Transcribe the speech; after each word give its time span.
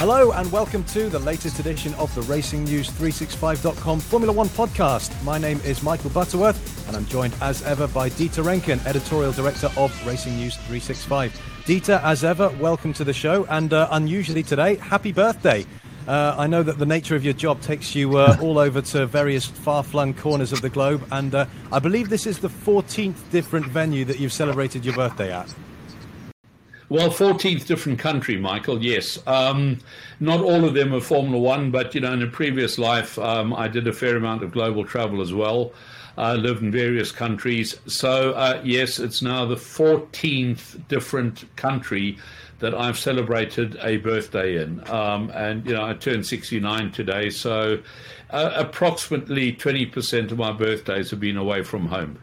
Hello 0.00 0.32
and 0.32 0.50
welcome 0.50 0.82
to 0.84 1.10
the 1.10 1.18
latest 1.18 1.58
edition 1.58 1.92
of 1.96 2.14
the 2.14 2.22
Racing 2.22 2.64
News 2.64 2.88
365.com 2.88 4.00
Formula 4.00 4.32
One 4.32 4.48
podcast. 4.48 5.12
My 5.24 5.36
name 5.36 5.60
is 5.62 5.82
Michael 5.82 6.08
Butterworth 6.08 6.88
and 6.88 6.96
I'm 6.96 7.04
joined 7.04 7.34
as 7.42 7.62
ever 7.64 7.86
by 7.86 8.08
Dieter 8.08 8.42
Rencken, 8.42 8.82
editorial 8.86 9.32
director 9.32 9.70
of 9.76 9.92
Racing 10.06 10.36
News 10.36 10.56
365. 10.56 11.38
Dieter, 11.66 12.02
as 12.02 12.24
ever, 12.24 12.48
welcome 12.58 12.94
to 12.94 13.04
the 13.04 13.12
show 13.12 13.44
and 13.50 13.74
uh, 13.74 13.88
unusually 13.90 14.42
today, 14.42 14.76
happy 14.76 15.12
birthday. 15.12 15.66
Uh, 16.08 16.34
I 16.38 16.46
know 16.46 16.62
that 16.62 16.78
the 16.78 16.86
nature 16.86 17.14
of 17.14 17.22
your 17.22 17.34
job 17.34 17.60
takes 17.60 17.94
you 17.94 18.16
uh, 18.16 18.38
all 18.40 18.58
over 18.58 18.80
to 18.80 19.04
various 19.04 19.44
far 19.44 19.82
flung 19.82 20.14
corners 20.14 20.50
of 20.50 20.62
the 20.62 20.70
globe, 20.70 21.06
and 21.12 21.34
uh, 21.34 21.44
I 21.70 21.78
believe 21.78 22.08
this 22.08 22.26
is 22.26 22.38
the 22.38 22.48
14th 22.48 23.30
different 23.30 23.66
venue 23.66 24.06
that 24.06 24.18
you've 24.18 24.32
celebrated 24.32 24.82
your 24.82 24.94
birthday 24.94 25.30
at. 25.30 25.54
Well, 26.90 27.08
14th 27.08 27.66
different 27.66 28.00
country, 28.00 28.36
Michael, 28.36 28.82
yes. 28.82 29.16
Um, 29.24 29.78
not 30.18 30.40
all 30.40 30.64
of 30.64 30.74
them 30.74 30.92
are 30.92 31.00
Formula 31.00 31.38
One, 31.38 31.70
but, 31.70 31.94
you 31.94 32.00
know, 32.00 32.12
in 32.12 32.20
a 32.20 32.26
previous 32.26 32.78
life, 32.78 33.16
um, 33.16 33.54
I 33.54 33.68
did 33.68 33.86
a 33.86 33.92
fair 33.92 34.16
amount 34.16 34.42
of 34.42 34.50
global 34.50 34.84
travel 34.84 35.20
as 35.20 35.32
well. 35.32 35.72
I 36.18 36.32
uh, 36.32 36.34
lived 36.34 36.64
in 36.64 36.72
various 36.72 37.12
countries. 37.12 37.78
So, 37.86 38.32
uh, 38.32 38.60
yes, 38.64 38.98
it's 38.98 39.22
now 39.22 39.46
the 39.46 39.54
14th 39.54 40.88
different 40.88 41.44
country 41.54 42.18
that 42.58 42.74
I've 42.74 42.98
celebrated 42.98 43.78
a 43.82 43.98
birthday 43.98 44.60
in. 44.60 44.82
Um, 44.90 45.30
and, 45.30 45.64
you 45.64 45.74
know, 45.74 45.84
I 45.84 45.94
turned 45.94 46.26
69 46.26 46.90
today. 46.90 47.30
So, 47.30 47.80
uh, 48.30 48.50
approximately 48.56 49.52
20% 49.52 50.32
of 50.32 50.38
my 50.38 50.50
birthdays 50.50 51.10
have 51.10 51.20
been 51.20 51.36
away 51.36 51.62
from 51.62 51.86
home. 51.86 52.18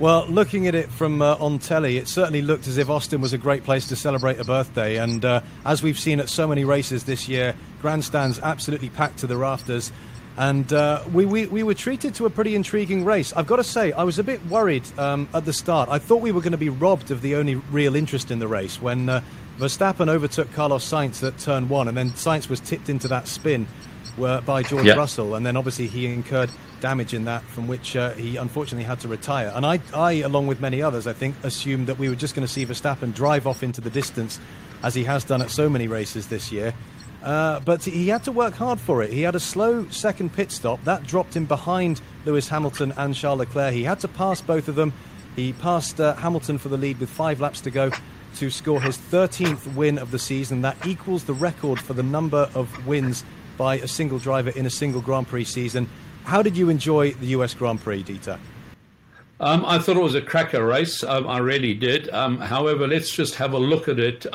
Well, 0.00 0.24
looking 0.28 0.66
at 0.66 0.74
it 0.74 0.90
from 0.90 1.20
uh, 1.20 1.36
on 1.38 1.58
telly, 1.58 1.98
it 1.98 2.08
certainly 2.08 2.40
looked 2.40 2.66
as 2.66 2.78
if 2.78 2.88
Austin 2.88 3.20
was 3.20 3.34
a 3.34 3.38
great 3.38 3.64
place 3.64 3.86
to 3.88 3.96
celebrate 3.96 4.40
a 4.40 4.44
birthday. 4.44 4.96
And 4.96 5.22
uh, 5.22 5.42
as 5.66 5.82
we've 5.82 5.98
seen 5.98 6.20
at 6.20 6.30
so 6.30 6.48
many 6.48 6.64
races 6.64 7.04
this 7.04 7.28
year, 7.28 7.54
grandstands 7.82 8.40
absolutely 8.40 8.88
packed 8.88 9.18
to 9.18 9.26
the 9.26 9.36
rafters. 9.36 9.92
And 10.38 10.72
uh, 10.72 11.04
we, 11.12 11.26
we, 11.26 11.44
we, 11.48 11.62
were 11.62 11.74
treated 11.74 12.14
to 12.14 12.24
a 12.24 12.30
pretty 12.30 12.54
intriguing 12.54 13.04
race. 13.04 13.34
I've 13.34 13.46
got 13.46 13.56
to 13.56 13.64
say, 13.64 13.92
I 13.92 14.04
was 14.04 14.18
a 14.18 14.24
bit 14.24 14.42
worried 14.46 14.88
um, 14.98 15.28
at 15.34 15.44
the 15.44 15.52
start. 15.52 15.90
I 15.90 15.98
thought 15.98 16.22
we 16.22 16.32
were 16.32 16.40
going 16.40 16.52
to 16.52 16.56
be 16.56 16.70
robbed 16.70 17.10
of 17.10 17.20
the 17.20 17.34
only 17.34 17.56
real 17.56 17.94
interest 17.94 18.30
in 18.30 18.38
the 18.38 18.48
race 18.48 18.80
when 18.80 19.10
uh, 19.10 19.20
Verstappen 19.58 20.08
overtook 20.08 20.50
Carlos 20.54 20.90
Sainz 20.90 21.22
at 21.22 21.36
turn 21.38 21.68
one, 21.68 21.88
and 21.88 21.96
then 21.96 22.12
Sainz 22.12 22.48
was 22.48 22.60
tipped 22.60 22.88
into 22.88 23.06
that 23.08 23.28
spin 23.28 23.66
uh, 24.18 24.40
by 24.40 24.62
George 24.62 24.86
yep. 24.86 24.96
Russell. 24.96 25.34
And 25.34 25.44
then 25.44 25.58
obviously 25.58 25.88
he 25.88 26.06
incurred 26.06 26.50
damage 26.80 27.14
in 27.14 27.24
that, 27.24 27.42
from 27.42 27.68
which 27.68 27.96
uh, 27.96 28.12
he 28.12 28.36
unfortunately 28.36 28.84
had 28.84 29.00
to 29.00 29.08
retire. 29.08 29.52
And 29.54 29.64
I, 29.64 29.80
I, 29.94 30.12
along 30.12 30.46
with 30.46 30.60
many 30.60 30.82
others, 30.82 31.06
I 31.06 31.12
think, 31.12 31.34
assumed 31.42 31.86
that 31.86 31.98
we 31.98 32.08
were 32.08 32.14
just 32.14 32.34
going 32.34 32.46
to 32.46 32.52
see 32.52 32.64
Verstappen 32.66 33.14
drive 33.14 33.46
off 33.46 33.62
into 33.62 33.80
the 33.80 33.90
distance, 33.90 34.40
as 34.82 34.94
he 34.94 35.04
has 35.04 35.24
done 35.24 35.42
at 35.42 35.50
so 35.50 35.68
many 35.68 35.88
races 35.88 36.28
this 36.28 36.50
year. 36.50 36.74
Uh, 37.22 37.60
but 37.60 37.84
he 37.84 38.08
had 38.08 38.24
to 38.24 38.32
work 38.32 38.54
hard 38.54 38.80
for 38.80 39.02
it. 39.02 39.12
He 39.12 39.22
had 39.22 39.34
a 39.34 39.40
slow 39.40 39.86
second 39.90 40.32
pit 40.32 40.50
stop 40.50 40.82
that 40.84 41.06
dropped 41.06 41.36
him 41.36 41.44
behind 41.44 42.00
Lewis 42.24 42.48
Hamilton 42.48 42.92
and 42.96 43.14
Charles 43.14 43.40
Leclerc. 43.40 43.74
He 43.74 43.84
had 43.84 44.00
to 44.00 44.08
pass 44.08 44.40
both 44.40 44.68
of 44.68 44.74
them. 44.74 44.92
He 45.36 45.52
passed 45.52 46.00
uh, 46.00 46.14
Hamilton 46.14 46.58
for 46.58 46.70
the 46.70 46.78
lead 46.78 46.98
with 46.98 47.10
five 47.10 47.40
laps 47.40 47.60
to 47.62 47.70
go 47.70 47.90
to 48.36 48.50
score 48.50 48.80
his 48.80 48.96
13th 48.96 49.74
win 49.74 49.98
of 49.98 50.10
the 50.10 50.18
season. 50.18 50.62
That 50.62 50.86
equals 50.86 51.24
the 51.24 51.34
record 51.34 51.78
for 51.78 51.92
the 51.92 52.02
number 52.02 52.50
of 52.54 52.86
wins 52.86 53.24
by 53.56 53.76
a 53.76 53.88
single 53.88 54.18
driver 54.18 54.50
in 54.50 54.64
a 54.64 54.70
single 54.70 55.02
Grand 55.02 55.28
Prix 55.28 55.44
season. 55.44 55.88
How 56.24 56.42
did 56.42 56.56
you 56.56 56.68
enjoy 56.68 57.12
the 57.12 57.26
US 57.28 57.54
Grand 57.54 57.80
Prix, 57.80 58.04
Dieter? 58.04 58.38
Um, 59.40 59.64
I 59.64 59.78
thought 59.78 59.96
it 59.96 60.02
was 60.02 60.14
a 60.14 60.20
cracker 60.20 60.64
race. 60.64 61.02
Um, 61.02 61.26
I 61.26 61.38
really 61.38 61.72
did. 61.72 62.10
Um, 62.10 62.38
however, 62.38 62.86
let's 62.86 63.10
just 63.10 63.36
have 63.36 63.54
a 63.54 63.58
look 63.58 63.88
at 63.88 63.98
it. 63.98 64.26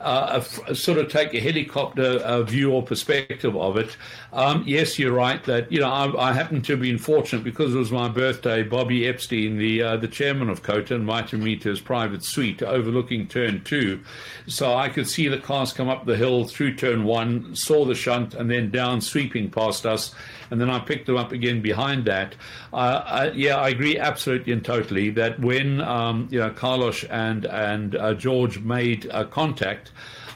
Uh, 0.00 0.40
sort 0.40 0.98
of 0.98 1.10
take 1.10 1.32
a 1.32 1.40
helicopter 1.40 2.18
uh, 2.18 2.42
view 2.42 2.70
or 2.70 2.82
perspective 2.82 3.56
of 3.56 3.76
it. 3.78 3.96
Um, 4.32 4.62
yes, 4.66 4.98
you're 4.98 5.12
right 5.12 5.42
that 5.44 5.72
you 5.72 5.80
know 5.80 5.88
I, 5.88 6.30
I 6.30 6.32
happen 6.32 6.60
to 6.62 6.72
have 6.72 6.82
been 6.82 6.98
fortunate 6.98 7.42
because 7.42 7.74
it 7.74 7.78
was 7.78 7.90
my 7.90 8.08
birthday. 8.08 8.62
Bobby 8.62 9.08
Epstein, 9.08 9.56
the 9.56 9.82
uh, 9.82 9.96
the 9.96 10.08
chairman 10.08 10.50
of 10.50 10.62
COTA, 10.62 10.94
invited 10.94 11.40
me 11.40 11.56
to 11.56 11.70
his 11.70 11.80
private 11.80 12.24
suite 12.24 12.62
overlooking 12.62 13.26
Turn 13.26 13.64
Two, 13.64 14.00
so 14.46 14.74
I 14.74 14.90
could 14.90 15.08
see 15.08 15.28
the 15.28 15.38
cars 15.38 15.72
come 15.72 15.88
up 15.88 16.04
the 16.04 16.16
hill 16.16 16.44
through 16.44 16.74
Turn 16.74 17.04
One, 17.04 17.56
saw 17.56 17.84
the 17.86 17.94
shunt, 17.94 18.34
and 18.34 18.50
then 18.50 18.70
down 18.70 19.00
sweeping 19.00 19.50
past 19.50 19.86
us 19.86 20.14
and 20.50 20.60
then 20.60 20.70
I 20.70 20.78
picked 20.78 21.06
them 21.06 21.16
up 21.16 21.32
again 21.32 21.60
behind 21.60 22.04
that. 22.06 22.34
Uh, 22.72 23.02
I, 23.04 23.30
yeah, 23.30 23.56
I 23.56 23.70
agree 23.70 23.98
absolutely 23.98 24.52
and 24.52 24.64
totally 24.64 25.10
that 25.10 25.40
when 25.40 25.80
um, 25.80 26.28
you 26.30 26.38
know 26.38 26.50
Carlos 26.50 27.04
and 27.04 27.46
and 27.46 27.96
uh, 27.96 28.14
George 28.14 28.60
made 28.60 29.10
contact, 29.30 29.85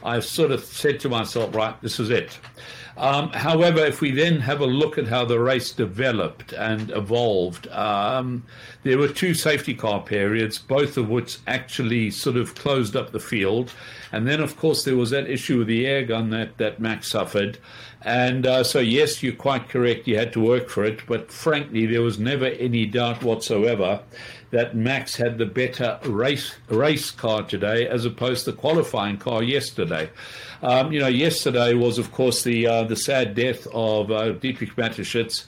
I 0.02 0.20
sort 0.20 0.50
of 0.50 0.64
said 0.64 1.00
to 1.00 1.08
myself, 1.08 1.54
right, 1.54 1.80
this 1.82 2.00
is 2.00 2.10
it. 2.10 2.38
Um, 2.96 3.30
however, 3.30 3.84
if 3.84 4.00
we 4.00 4.10
then 4.10 4.40
have 4.40 4.60
a 4.60 4.66
look 4.66 4.98
at 4.98 5.06
how 5.06 5.24
the 5.24 5.38
race 5.38 5.72
developed 5.72 6.52
and 6.52 6.90
evolved, 6.90 7.66
um, 7.68 8.44
there 8.82 8.98
were 8.98 9.08
two 9.08 9.32
safety 9.32 9.74
car 9.74 10.02
periods, 10.02 10.58
both 10.58 10.96
of 10.96 11.08
which 11.08 11.38
actually 11.46 12.10
sort 12.10 12.36
of 12.36 12.54
closed 12.54 12.96
up 12.96 13.12
the 13.12 13.20
field. 13.20 13.72
And 14.12 14.26
then, 14.26 14.40
of 14.40 14.56
course, 14.56 14.84
there 14.84 14.96
was 14.96 15.10
that 15.10 15.30
issue 15.30 15.58
with 15.58 15.68
the 15.68 15.86
air 15.86 16.04
gun 16.04 16.30
that, 16.30 16.58
that 16.58 16.80
Max 16.80 17.08
suffered. 17.08 17.58
And 18.02 18.46
uh, 18.46 18.64
so, 18.64 18.80
yes, 18.80 19.22
you're 19.22 19.34
quite 19.34 19.68
correct. 19.68 20.08
You 20.08 20.18
had 20.18 20.32
to 20.32 20.40
work 20.40 20.68
for 20.68 20.84
it. 20.84 21.00
But 21.06 21.30
frankly, 21.30 21.86
there 21.86 22.02
was 22.02 22.18
never 22.18 22.46
any 22.46 22.86
doubt 22.86 23.22
whatsoever 23.22 24.00
that 24.50 24.74
Max 24.74 25.16
had 25.16 25.38
the 25.38 25.46
better 25.46 25.98
race 26.04 26.54
race 26.68 27.10
car 27.10 27.42
today 27.42 27.86
as 27.86 28.04
opposed 28.04 28.44
to 28.44 28.50
the 28.50 28.56
qualifying 28.56 29.16
car 29.16 29.42
yesterday. 29.42 30.10
Um, 30.62 30.92
you 30.92 31.00
know, 31.00 31.06
yesterday 31.06 31.72
was, 31.74 31.98
of 31.98 32.12
course, 32.12 32.42
the 32.42 32.66
uh, 32.66 32.82
the 32.84 32.96
sad 32.96 33.34
death 33.34 33.66
of 33.72 34.10
uh, 34.10 34.32
Dietrich 34.32 34.76
Mateschitz, 34.76 35.44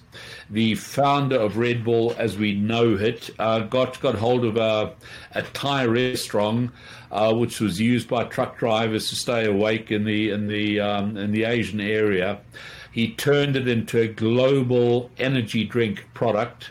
the 0.49 0.75
founder 0.77 1.37
of 1.37 1.59
Red 1.59 1.85
Bull 1.85 2.15
as 2.17 2.39
we 2.39 2.55
know 2.55 2.95
it. 2.95 3.31
Uh, 3.39 3.61
got 3.61 4.01
got 4.01 4.15
hold 4.15 4.45
of 4.45 4.57
a, 4.57 4.93
a 5.33 5.43
Thai 5.43 5.85
restaurant, 5.87 6.71
uh, 7.13 7.33
which 7.33 7.61
was 7.61 7.81
used 7.81 8.09
by 8.09 8.25
truck 8.25 8.59
drivers 8.59 9.09
to 9.11 9.15
stay 9.15 9.45
awake 9.45 9.93
in 9.93 10.05
the 10.05 10.31
in 10.31 10.49
the 10.49 10.81
um, 10.81 11.17
in 11.17 11.31
the 11.31 11.45
Asian 11.45 11.81
area. 11.81 12.41
He 12.91 13.13
turned 13.13 13.57
it 13.57 13.69
into 13.69 14.01
a 14.01 14.09
global 14.09 15.11
energy 15.19 15.65
drink 15.65 16.07
product. 16.15 16.71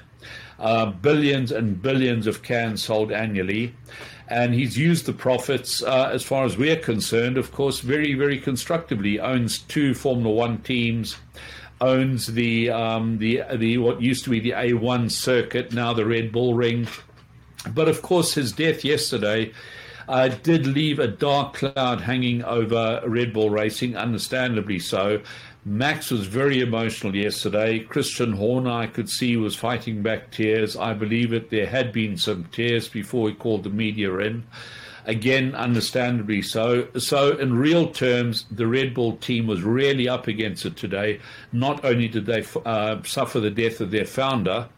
Uh, 0.60 0.88
billions 0.88 1.52
and 1.52 1.82
billions 1.82 2.28
of 2.28 2.44
cans 2.44 2.84
sold 2.84 3.12
annually 3.12 3.74
and 4.32 4.54
he's 4.54 4.78
used 4.78 5.06
the 5.06 5.14
profits, 5.14 5.84
uh, 5.84 6.10
as 6.14 6.24
far 6.24 6.46
as 6.46 6.58
we're 6.58 6.78
concerned, 6.78 7.38
of 7.38 7.52
course, 7.52 7.82
very, 7.82 8.14
very 8.14 8.40
constructively. 8.40 9.20
Owns 9.20 9.60
two 9.60 9.94
Formula 9.94 10.34
One 10.34 10.60
teams, 10.60 11.18
owns 11.82 12.28
the 12.28 12.70
um, 12.70 13.18
the 13.18 13.44
the 13.58 13.78
what 13.80 14.02
used 14.02 14.24
to 14.24 14.30
be 14.30 14.40
the 14.40 14.52
A1 14.52 15.12
circuit, 15.12 15.74
now 15.74 15.92
the 15.92 16.06
Red 16.06 16.32
Bull 16.32 16.54
Ring. 16.54 16.88
But 17.74 17.90
of 17.90 18.02
course, 18.02 18.34
his 18.34 18.54
death 18.54 18.86
yesterday. 18.86 19.52
Uh, 20.12 20.28
did 20.28 20.68
leave 20.68 21.00
a 21.00 21.08
dark 21.08 21.54
cloud 21.54 22.02
hanging 22.02 22.44
over 22.44 23.02
Red 23.06 23.32
Bull 23.32 23.50
Racing, 23.50 23.96
understandably 23.96 24.78
so. 24.78 25.22
Max 25.64 26.12
was 26.12 26.28
very 26.28 26.60
emotional 26.60 27.16
yesterday. 27.16 27.80
Christian 27.80 28.34
Horner, 28.34 28.72
I 28.72 28.88
could 28.88 29.10
see, 29.10 29.38
was 29.38 29.56
fighting 29.56 30.02
back 30.02 30.30
tears. 30.30 30.76
I 30.76 30.92
believe 30.92 31.32
it. 31.32 31.50
There 31.50 31.66
had 31.66 31.94
been 31.94 32.18
some 32.18 32.44
tears 32.52 32.90
before 32.90 33.30
he 33.30 33.36
called 33.36 33.64
the 33.64 33.70
media 33.70 34.14
in. 34.18 34.44
Again, 35.06 35.56
understandably 35.56 36.42
so. 36.42 36.88
So, 36.98 37.38
in 37.38 37.54
real 37.58 37.90
terms, 37.92 38.46
the 38.52 38.68
Red 38.68 38.94
Bull 38.94 39.18
team 39.18 39.48
was 39.48 39.62
really 39.62 40.08
up 40.08 40.28
against 40.28 40.66
it 40.66 40.76
today. 40.76 41.20
Not 41.52 41.84
only 41.84 42.08
did 42.08 42.26
they 42.26 42.46
uh, 42.66 43.02
suffer 43.04 43.40
the 43.40 43.50
death 43.50 43.82
of 43.82 43.92
their 43.92 44.06
founder, 44.06 44.70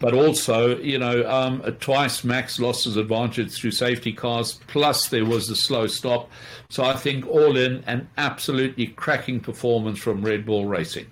but 0.00 0.14
also, 0.14 0.78
you 0.78 0.98
know, 0.98 1.28
um, 1.28 1.60
twice 1.80 2.22
Max 2.22 2.60
lost 2.60 2.84
his 2.84 2.96
advantage 2.96 3.52
through 3.52 3.72
safety 3.72 4.12
cars, 4.12 4.60
plus 4.66 5.08
there 5.08 5.24
was 5.24 5.48
the 5.48 5.56
slow 5.56 5.86
stop. 5.86 6.30
So 6.68 6.84
I 6.84 6.94
think 6.94 7.26
all 7.26 7.56
in, 7.56 7.82
an 7.86 8.08
absolutely 8.16 8.88
cracking 8.88 9.40
performance 9.40 9.98
from 9.98 10.22
Red 10.22 10.46
Bull 10.46 10.66
Racing. 10.66 11.06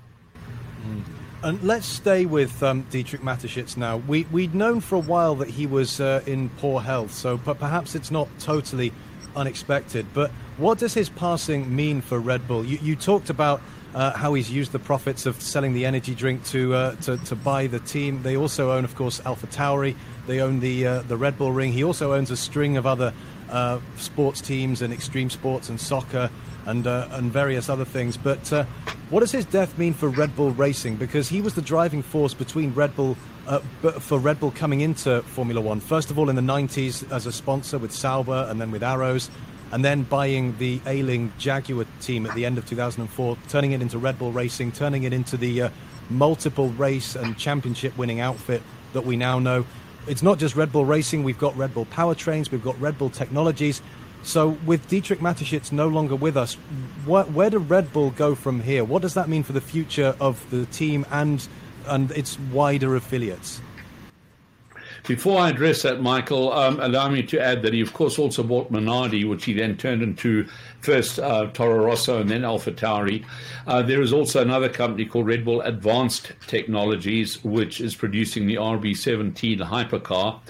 Mm. 0.86 1.15
And 1.46 1.62
let's 1.62 1.86
stay 1.86 2.26
with 2.26 2.60
um, 2.64 2.82
Dietrich 2.90 3.22
Mateschitz 3.22 3.76
now. 3.76 3.98
We, 3.98 4.24
we'd 4.32 4.52
known 4.52 4.80
for 4.80 4.96
a 4.96 4.98
while 4.98 5.36
that 5.36 5.48
he 5.48 5.64
was 5.64 6.00
uh, 6.00 6.20
in 6.26 6.48
poor 6.48 6.80
health, 6.80 7.12
so 7.12 7.36
but 7.36 7.60
perhaps 7.60 7.94
it's 7.94 8.10
not 8.10 8.26
totally 8.40 8.92
unexpected. 9.36 10.06
But 10.12 10.32
what 10.56 10.78
does 10.78 10.92
his 10.92 11.08
passing 11.08 11.72
mean 11.72 12.00
for 12.00 12.18
Red 12.18 12.48
Bull? 12.48 12.64
You, 12.64 12.78
you 12.82 12.96
talked 12.96 13.30
about 13.30 13.60
uh, 13.94 14.10
how 14.14 14.34
he's 14.34 14.50
used 14.50 14.72
the 14.72 14.80
profits 14.80 15.24
of 15.24 15.40
selling 15.40 15.72
the 15.72 15.86
energy 15.86 16.16
drink 16.16 16.44
to, 16.46 16.74
uh, 16.74 16.96
to, 16.96 17.16
to 17.18 17.36
buy 17.36 17.68
the 17.68 17.78
team. 17.78 18.24
They 18.24 18.36
also 18.36 18.72
own, 18.72 18.84
of 18.84 18.96
course, 18.96 19.20
Alpha 19.24 19.46
Tauri. 19.46 19.94
They 20.26 20.40
own 20.40 20.58
the 20.58 20.84
uh, 20.84 21.02
the 21.02 21.16
Red 21.16 21.38
Bull 21.38 21.52
Ring. 21.52 21.72
He 21.72 21.84
also 21.84 22.12
owns 22.12 22.32
a 22.32 22.36
string 22.36 22.76
of 22.76 22.86
other 22.86 23.14
uh, 23.50 23.78
sports 23.98 24.40
teams 24.40 24.82
and 24.82 24.92
extreme 24.92 25.30
sports 25.30 25.68
and 25.68 25.80
soccer 25.80 26.28
and 26.64 26.88
uh, 26.88 27.06
and 27.12 27.30
various 27.30 27.68
other 27.68 27.84
things. 27.84 28.16
But 28.16 28.52
uh, 28.52 28.64
what 29.10 29.20
does 29.20 29.30
his 29.30 29.44
death 29.44 29.78
mean 29.78 29.94
for 29.94 30.08
Red 30.08 30.34
Bull 30.34 30.50
Racing? 30.50 30.96
Because 30.96 31.28
he 31.28 31.40
was 31.40 31.54
the 31.54 31.62
driving 31.62 32.02
force 32.02 32.34
between 32.34 32.74
Red 32.74 32.94
Bull. 32.96 33.16
for 34.00 34.18
Red 34.18 34.40
Bull 34.40 34.50
coming 34.50 34.80
into 34.80 35.22
Formula 35.22 35.60
One, 35.60 35.78
first 35.78 36.10
of 36.10 36.18
all 36.18 36.28
in 36.28 36.34
the 36.34 36.42
90s 36.42 37.10
as 37.12 37.26
a 37.26 37.32
sponsor 37.32 37.78
with 37.78 37.92
Sauber 37.92 38.46
and 38.50 38.60
then 38.60 38.72
with 38.72 38.82
Arrows, 38.82 39.30
and 39.70 39.84
then 39.84 40.02
buying 40.02 40.56
the 40.58 40.80
ailing 40.86 41.32
Jaguar 41.38 41.86
team 42.00 42.26
at 42.26 42.34
the 42.34 42.44
end 42.44 42.58
of 42.58 42.66
2004, 42.66 43.36
turning 43.48 43.72
it 43.72 43.80
into 43.80 43.98
Red 43.98 44.18
Bull 44.18 44.32
Racing, 44.32 44.72
turning 44.72 45.04
it 45.04 45.12
into 45.12 45.36
the 45.36 45.62
uh, 45.62 45.68
multiple 46.10 46.70
race 46.70 47.14
and 47.14 47.36
championship 47.38 47.96
winning 47.96 48.20
outfit 48.20 48.62
that 48.92 49.04
we 49.04 49.16
now 49.16 49.38
know. 49.38 49.64
It's 50.06 50.22
not 50.22 50.38
just 50.38 50.54
Red 50.54 50.72
Bull 50.72 50.84
Racing, 50.84 51.24
we've 51.24 51.38
got 51.38 51.56
Red 51.56 51.74
Bull 51.74 51.86
powertrains, 51.86 52.50
we've 52.50 52.62
got 52.62 52.80
Red 52.80 52.96
Bull 52.96 53.10
technologies. 53.10 53.82
So, 54.26 54.58
with 54.66 54.88
Dietrich 54.88 55.20
Mateschitz 55.20 55.70
no 55.70 55.86
longer 55.86 56.16
with 56.16 56.36
us, 56.36 56.54
wh- 57.04 57.32
where 57.32 57.48
do 57.48 57.58
Red 57.58 57.92
Bull 57.92 58.10
go 58.10 58.34
from 58.34 58.60
here? 58.60 58.82
What 58.82 59.02
does 59.02 59.14
that 59.14 59.28
mean 59.28 59.44
for 59.44 59.52
the 59.52 59.60
future 59.60 60.16
of 60.20 60.44
the 60.50 60.66
team 60.66 61.06
and 61.12 61.46
and 61.86 62.10
its 62.10 62.36
wider 62.52 62.96
affiliates? 62.96 63.60
Before 65.06 65.38
I 65.38 65.50
address 65.50 65.82
that, 65.82 66.02
Michael, 66.02 66.52
um, 66.52 66.80
allow 66.80 67.08
me 67.08 67.22
to 67.22 67.40
add 67.40 67.62
that 67.62 67.72
he, 67.72 67.80
of 67.80 67.92
course, 67.92 68.18
also 68.18 68.42
bought 68.42 68.72
Minardi, 68.72 69.28
which 69.28 69.44
he 69.44 69.52
then 69.52 69.76
turned 69.76 70.02
into 70.02 70.48
first 70.80 71.20
uh, 71.20 71.46
Toro 71.52 71.84
Rosso 71.84 72.20
and 72.20 72.28
then 72.28 72.44
Alpha 72.44 72.72
Tauri. 72.72 73.24
Uh, 73.68 73.82
there 73.82 74.02
is 74.02 74.12
also 74.12 74.42
another 74.42 74.68
company 74.68 75.04
called 75.04 75.28
Red 75.28 75.44
Bull 75.44 75.60
Advanced 75.60 76.32
Technologies, 76.48 77.44
which 77.44 77.80
is 77.80 77.94
producing 77.94 78.48
the 78.48 78.56
RB17 78.56 79.60
hypercar. 79.60 80.40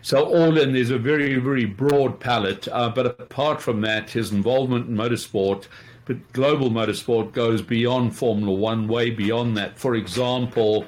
So 0.00 0.24
all 0.24 0.56
in, 0.56 0.72
there's 0.72 0.90
a 0.90 0.98
very, 0.98 1.34
very 1.34 1.66
broad 1.66 2.18
palette. 2.18 2.68
Uh, 2.68 2.88
but 2.88 3.04
apart 3.04 3.60
from 3.60 3.82
that, 3.82 4.08
his 4.08 4.32
involvement 4.32 4.88
in 4.88 4.96
motorsport, 4.96 5.66
but 6.06 6.32
global 6.32 6.70
motorsport, 6.70 7.32
goes 7.32 7.60
beyond 7.60 8.16
Formula 8.16 8.54
One, 8.54 8.88
way 8.88 9.10
beyond 9.10 9.58
that. 9.58 9.78
For 9.78 9.94
example, 9.94 10.86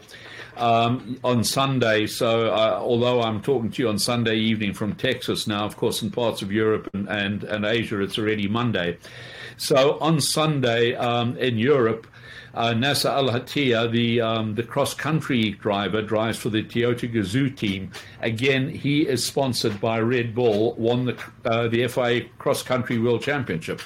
um, 0.59 1.19
on 1.25 1.45
Sunday. 1.45 2.07
So, 2.07 2.49
uh, 2.49 2.79
although 2.81 3.23
I'm 3.23 3.41
talking 3.41 3.71
to 3.71 3.83
you 3.83 3.89
on 3.89 3.99
Sunday 3.99 4.37
evening 4.37 4.75
from 4.75 4.95
Texas 4.95 5.47
now, 5.47 5.65
of 5.65 5.77
course, 5.77 6.03
in 6.03 6.11
parts 6.11 6.43
of 6.43 6.53
Europe 6.53 6.91
and, 6.93 7.09
and, 7.09 7.45
and 7.45 7.65
Asia, 7.65 8.01
it's 8.01 8.19
already 8.19 8.49
Monday. 8.49 8.99
So, 9.57 9.99
on 10.01 10.21
Sunday 10.21 10.95
um, 10.95 11.37
in 11.39 11.59
Europe, 11.59 12.07
uh, 12.59 12.75
Nasser 12.75 13.09
Al 13.09 13.29
Attiyah, 13.29 13.91
the 13.93 14.21
um, 14.21 14.57
the 14.57 14.65
cross 14.65 14.93
country 14.93 15.53
driver, 15.53 16.03
drives 16.03 16.39
for 16.39 16.51
the 16.51 16.65
Toyota 16.65 17.11
Gazoo 17.11 17.57
team. 17.57 17.93
Again, 18.21 18.69
he 18.69 19.07
is 19.07 19.25
sponsored 19.25 19.81
by 19.81 20.01
Red 20.01 20.35
Bull. 20.35 20.75
Won 20.75 21.05
the 21.05 21.17
uh, 21.45 21.69
the 21.69 21.87
FIA 21.87 22.23
Cross 22.39 22.65
Country 22.65 22.99
World 22.99 23.23
Championship. 23.23 23.81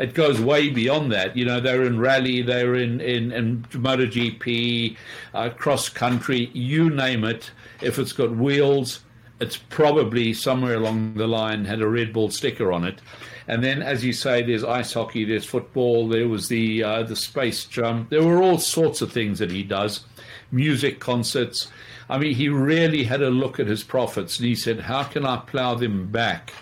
It 0.00 0.14
goes 0.14 0.40
way 0.40 0.68
beyond 0.68 1.12
that. 1.12 1.36
You 1.36 1.44
know, 1.44 1.60
they're 1.60 1.84
in 1.84 2.00
rally, 2.00 2.42
they're 2.42 2.74
in 2.74 3.00
in, 3.00 3.30
in 3.30 3.62
MotoGP, 3.70 4.96
uh, 5.34 5.50
cross 5.50 5.88
country, 5.88 6.50
you 6.52 6.90
name 6.90 7.22
it. 7.22 7.52
If 7.80 8.00
it's 8.00 8.12
got 8.12 8.34
wheels, 8.34 8.98
it's 9.40 9.56
probably 9.56 10.34
somewhere 10.34 10.74
along 10.74 11.14
the 11.14 11.28
line 11.28 11.64
had 11.64 11.80
a 11.80 11.88
Red 11.88 12.12
Bull 12.12 12.30
sticker 12.30 12.72
on 12.72 12.82
it. 12.82 13.00
And 13.48 13.64
then, 13.64 13.80
as 13.80 14.04
you 14.04 14.12
say, 14.12 14.42
there's 14.42 14.62
ice 14.62 14.92
hockey, 14.92 15.24
there's 15.24 15.46
football, 15.46 16.06
there 16.06 16.28
was 16.28 16.48
the 16.48 16.84
uh, 16.84 17.02
the 17.02 17.16
space 17.16 17.64
jump. 17.64 18.10
There 18.10 18.22
were 18.22 18.42
all 18.42 18.58
sorts 18.58 19.00
of 19.00 19.10
things 19.10 19.38
that 19.38 19.50
he 19.50 19.62
does, 19.62 20.04
music 20.52 21.00
concerts. 21.00 21.68
I 22.10 22.18
mean, 22.18 22.34
he 22.34 22.50
really 22.50 23.04
had 23.04 23.22
a 23.22 23.30
look 23.30 23.58
at 23.58 23.66
his 23.66 23.82
profits, 23.82 24.38
and 24.38 24.46
he 24.46 24.54
said, 24.54 24.80
"How 24.80 25.02
can 25.02 25.24
I 25.24 25.38
plow 25.38 25.74
them 25.74 26.10
back, 26.12 26.52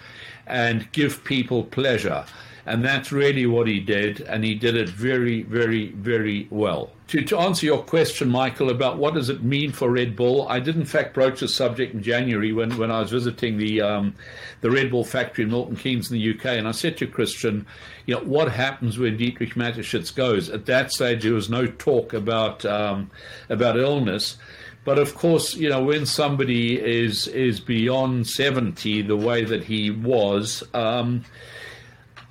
and 0.47 0.91
give 0.93 1.25
people 1.25 1.65
pleasure?" 1.65 2.25
And 2.67 2.85
that's 2.85 3.13
really 3.13 3.47
what 3.47 3.69
he 3.69 3.79
did, 3.79 4.23
and 4.23 4.43
he 4.43 4.57
did 4.57 4.77
it 4.77 4.89
very, 4.89 5.43
very, 5.43 5.93
very 5.93 6.49
well. 6.51 6.91
To, 7.09 7.23
to 7.23 7.39
answer 7.39 7.65
your 7.65 7.85
question, 7.85 8.29
Michael, 8.29 8.71
about 8.71 8.99
what 8.99 9.15
does 9.15 9.29
it 9.29 9.45
mean 9.45 9.71
for 9.71 9.89
Red 9.89 10.17
Bull, 10.17 10.49
I 10.49 10.59
did 10.59 10.75
in 10.75 10.85
fact 10.85 11.15
broach 11.15 11.39
the 11.39 11.47
subject 11.47 11.95
in 11.95 12.03
January 12.03 12.53
when, 12.53 12.77
when 12.77 12.91
I 12.91 12.99
was 12.99 13.13
visiting 13.13 13.59
the 13.59 13.83
um, 13.83 14.17
the 14.63 14.71
Red 14.73 14.91
Bull 14.91 15.05
factory 15.05 15.45
in 15.45 15.51
Milton 15.51 15.77
Keynes 15.77 16.11
in 16.11 16.19
the 16.19 16.35
UK, 16.35 16.59
and 16.59 16.67
I 16.67 16.73
said 16.73 16.97
to 16.97 17.07
Christian, 17.07 17.65
you 18.07 18.17
know, 18.17 18.23
what 18.23 18.51
happens 18.51 18.99
when 18.99 19.17
Dietrich 19.17 19.55
Mateschitz 19.55 20.13
goes? 20.13 20.51
At 20.51 20.67
that 20.67 20.93
stage, 20.93 21.23
there 21.23 21.35
was 21.35 21.49
no 21.49 21.67
talk 21.67 22.13
about 22.13 22.65
um, 22.65 23.13
about 23.49 23.79
illness. 23.79 24.37
But 24.85 24.99
of 24.99 25.15
course, 25.15 25.55
you 25.55 25.69
know, 25.69 25.85
when 25.85 26.07
somebody 26.07 26.81
is 26.81 27.29
is 27.29 27.61
beyond 27.61 28.27
seventy, 28.27 29.03
the 29.03 29.17
way 29.17 29.45
that 29.45 29.63
he 29.63 29.91
was, 29.91 30.65
um, 30.75 31.25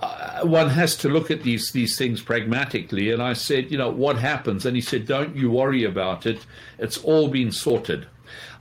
uh, 0.06 0.46
one 0.46 0.70
has 0.70 0.96
to 0.98 1.10
look 1.10 1.32
at 1.32 1.44
these 1.44 1.72
these 1.72 1.98
things 1.98 2.22
pragmatically. 2.22 3.12
And 3.12 3.22
I 3.22 3.34
said, 3.34 3.72
you 3.72 3.78
know, 3.78 3.90
what 3.90 4.18
happens? 4.18 4.66
And 4.66 4.76
he 4.76 4.82
said, 4.82 5.06
don't 5.06 5.36
you 5.36 5.52
worry 5.52 5.84
about 5.84 6.26
it. 6.26 6.46
It's 6.78 6.98
all 6.98 7.28
been 7.28 7.52
sorted. 7.52 8.08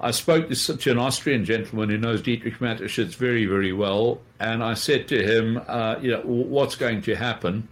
I 0.01 0.11
spoke 0.11 0.49
to 0.49 0.55
such 0.55 0.87
an 0.87 0.99
Austrian 0.99 1.45
gentleman 1.45 1.89
who 1.89 1.99
knows 1.99 2.21
Dietrich 2.21 2.59
Mateschitz 2.59 3.15
very, 3.15 3.47
very 3.47 3.73
well, 3.73 4.21
and 4.39 4.63
I 4.63 4.75
said 4.75 5.09
to 5.09 5.23
him, 5.23 5.63
uh, 5.67 5.97
you 6.01 6.11
know, 6.11 6.21
what's 6.21 6.75
going 6.75 7.01
to 7.03 7.15
happen? 7.15 7.69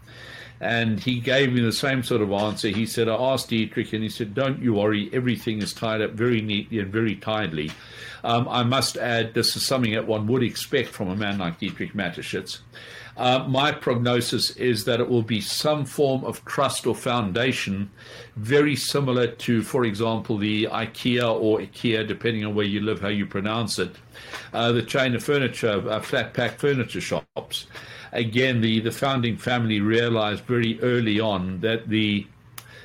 And 0.60 1.00
he 1.00 1.18
gave 1.18 1.52
me 1.52 1.60
the 1.60 1.72
same 1.72 2.04
sort 2.04 2.22
of 2.22 2.32
answer. 2.32 2.68
He 2.68 2.86
said, 2.86 3.08
I 3.08 3.16
asked 3.16 3.48
Dietrich, 3.48 3.92
and 3.92 4.02
he 4.02 4.08
said, 4.08 4.32
Don't 4.32 4.62
you 4.62 4.74
worry, 4.74 5.10
everything 5.12 5.60
is 5.60 5.72
tied 5.72 6.00
up 6.00 6.12
very 6.12 6.40
neatly 6.40 6.78
and 6.78 6.92
very 6.92 7.16
tidily. 7.16 7.72
Um, 8.22 8.48
I 8.48 8.62
must 8.62 8.96
add, 8.96 9.34
this 9.34 9.56
is 9.56 9.66
something 9.66 9.92
that 9.94 10.06
one 10.06 10.28
would 10.28 10.44
expect 10.44 10.90
from 10.90 11.08
a 11.08 11.16
man 11.16 11.38
like 11.38 11.58
Dietrich 11.58 11.94
Mateschitz. 11.94 12.60
Uh, 13.16 13.44
my 13.46 13.70
prognosis 13.70 14.50
is 14.56 14.84
that 14.84 15.00
it 15.00 15.08
will 15.08 15.22
be 15.22 15.40
some 15.40 15.84
form 15.84 16.24
of 16.24 16.44
trust 16.44 16.86
or 16.86 16.94
foundation, 16.94 17.90
very 18.36 18.74
similar 18.74 19.26
to, 19.26 19.62
for 19.62 19.84
example, 19.84 20.38
the 20.38 20.64
IKEA 20.64 21.40
or 21.40 21.58
IKEA, 21.58 22.06
depending 22.08 22.44
on 22.44 22.54
where 22.54 22.64
you 22.64 22.80
live, 22.80 23.00
how 23.00 23.08
you 23.08 23.26
pronounce 23.26 23.78
it, 23.78 23.94
uh, 24.54 24.72
the 24.72 24.82
chain 24.82 25.14
of 25.14 25.22
furniture, 25.22 25.82
uh, 25.90 26.00
flat 26.00 26.32
pack 26.32 26.58
furniture 26.58 27.00
shops. 27.00 27.66
Again, 28.12 28.60
the, 28.60 28.80
the 28.80 28.90
founding 28.92 29.36
family 29.36 29.80
realized 29.80 30.44
very 30.44 30.80
early 30.80 31.20
on 31.20 31.60
that 31.60 31.88
the 31.88 32.26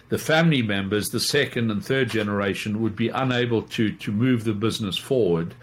the 0.10 0.18
family 0.18 0.62
members, 0.62 1.10
the 1.10 1.20
second 1.20 1.70
and 1.70 1.84
third 1.84 2.10
generation, 2.10 2.82
would 2.82 2.96
be 2.96 3.10
unable 3.10 3.62
to 3.64 3.92
to 3.92 4.12
move 4.12 4.46
the 4.46 4.54
business 4.54 4.98
forward, 4.98 5.54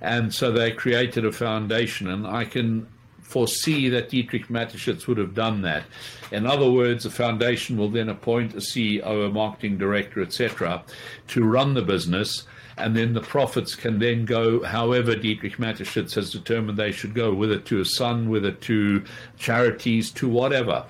and 0.00 0.32
so 0.32 0.50
they 0.50 0.70
created 0.70 1.26
a 1.26 1.32
foundation. 1.32 2.08
And 2.08 2.26
I 2.26 2.46
can 2.46 2.86
foresee 3.30 3.88
that 3.88 4.08
Dietrich 4.08 4.48
Mateschitz 4.48 5.06
would 5.06 5.18
have 5.18 5.34
done 5.34 5.62
that. 5.62 5.84
In 6.32 6.46
other 6.46 6.68
words, 6.68 7.04
the 7.04 7.10
foundation 7.10 7.76
will 7.76 7.88
then 7.88 8.08
appoint 8.08 8.54
a 8.54 8.56
CEO, 8.56 9.26
a 9.26 9.30
marketing 9.30 9.78
director, 9.78 10.20
etc., 10.20 10.82
to 11.28 11.44
run 11.44 11.74
the 11.74 11.82
business, 11.82 12.44
and 12.76 12.96
then 12.96 13.12
the 13.12 13.20
profits 13.20 13.76
can 13.76 14.00
then 14.00 14.24
go 14.24 14.64
however 14.64 15.14
Dietrich 15.14 15.58
Mateschitz 15.58 16.14
has 16.14 16.32
determined 16.32 16.76
they 16.76 16.90
should 16.90 17.14
go, 17.14 17.32
whether 17.32 17.58
to 17.58 17.80
a 17.80 17.84
son, 17.84 18.30
whether 18.30 18.50
to 18.50 19.04
charities, 19.38 20.10
to 20.12 20.28
whatever. 20.28 20.84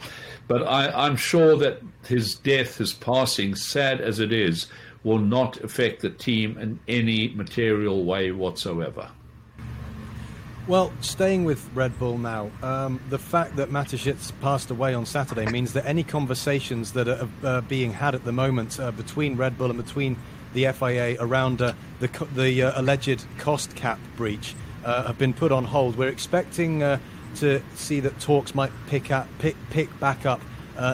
But 0.48 0.62
I, 0.66 1.06
am 1.06 1.16
sure 1.16 1.56
that 1.58 1.82
his 2.06 2.34
death, 2.34 2.78
his 2.78 2.94
passing, 2.94 3.54
sad 3.54 4.00
as 4.00 4.18
it 4.18 4.32
is, 4.32 4.66
will 5.04 5.18
not 5.18 5.58
affect 5.58 6.00
the 6.00 6.10
team 6.10 6.56
in 6.56 6.80
any 6.88 7.28
material 7.28 8.04
way 8.04 8.32
whatsoever. 8.32 9.10
Well, 10.70 10.92
staying 11.00 11.46
with 11.46 11.68
Red 11.74 11.98
Bull 11.98 12.16
now, 12.16 12.48
um, 12.62 13.00
the 13.08 13.18
fact 13.18 13.56
that 13.56 13.70
Mateschitz 13.70 14.30
passed 14.40 14.70
away 14.70 14.94
on 14.94 15.04
Saturday 15.04 15.50
means 15.50 15.72
that 15.72 15.84
any 15.84 16.04
conversations 16.04 16.92
that 16.92 17.08
are 17.08 17.28
uh, 17.42 17.60
being 17.62 17.92
had 17.92 18.14
at 18.14 18.24
the 18.24 18.30
moment 18.30 18.78
uh, 18.78 18.92
between 18.92 19.34
Red 19.34 19.58
Bull 19.58 19.70
and 19.70 19.84
between 19.84 20.16
the 20.54 20.70
FIA 20.70 21.16
around 21.18 21.60
uh, 21.60 21.72
the, 21.98 22.06
the 22.36 22.62
uh, 22.62 22.80
alleged 22.80 23.24
cost 23.36 23.74
cap 23.74 23.98
breach 24.16 24.54
uh, 24.84 25.08
have 25.08 25.18
been 25.18 25.34
put 25.34 25.50
on 25.50 25.64
hold. 25.64 25.96
We're 25.96 26.08
expecting 26.08 26.84
uh, 26.84 27.00
to 27.38 27.60
see 27.74 27.98
that 27.98 28.20
talks 28.20 28.54
might 28.54 28.70
pick, 28.86 29.10
up, 29.10 29.26
pick, 29.40 29.56
pick 29.70 29.98
back 29.98 30.24
up 30.24 30.40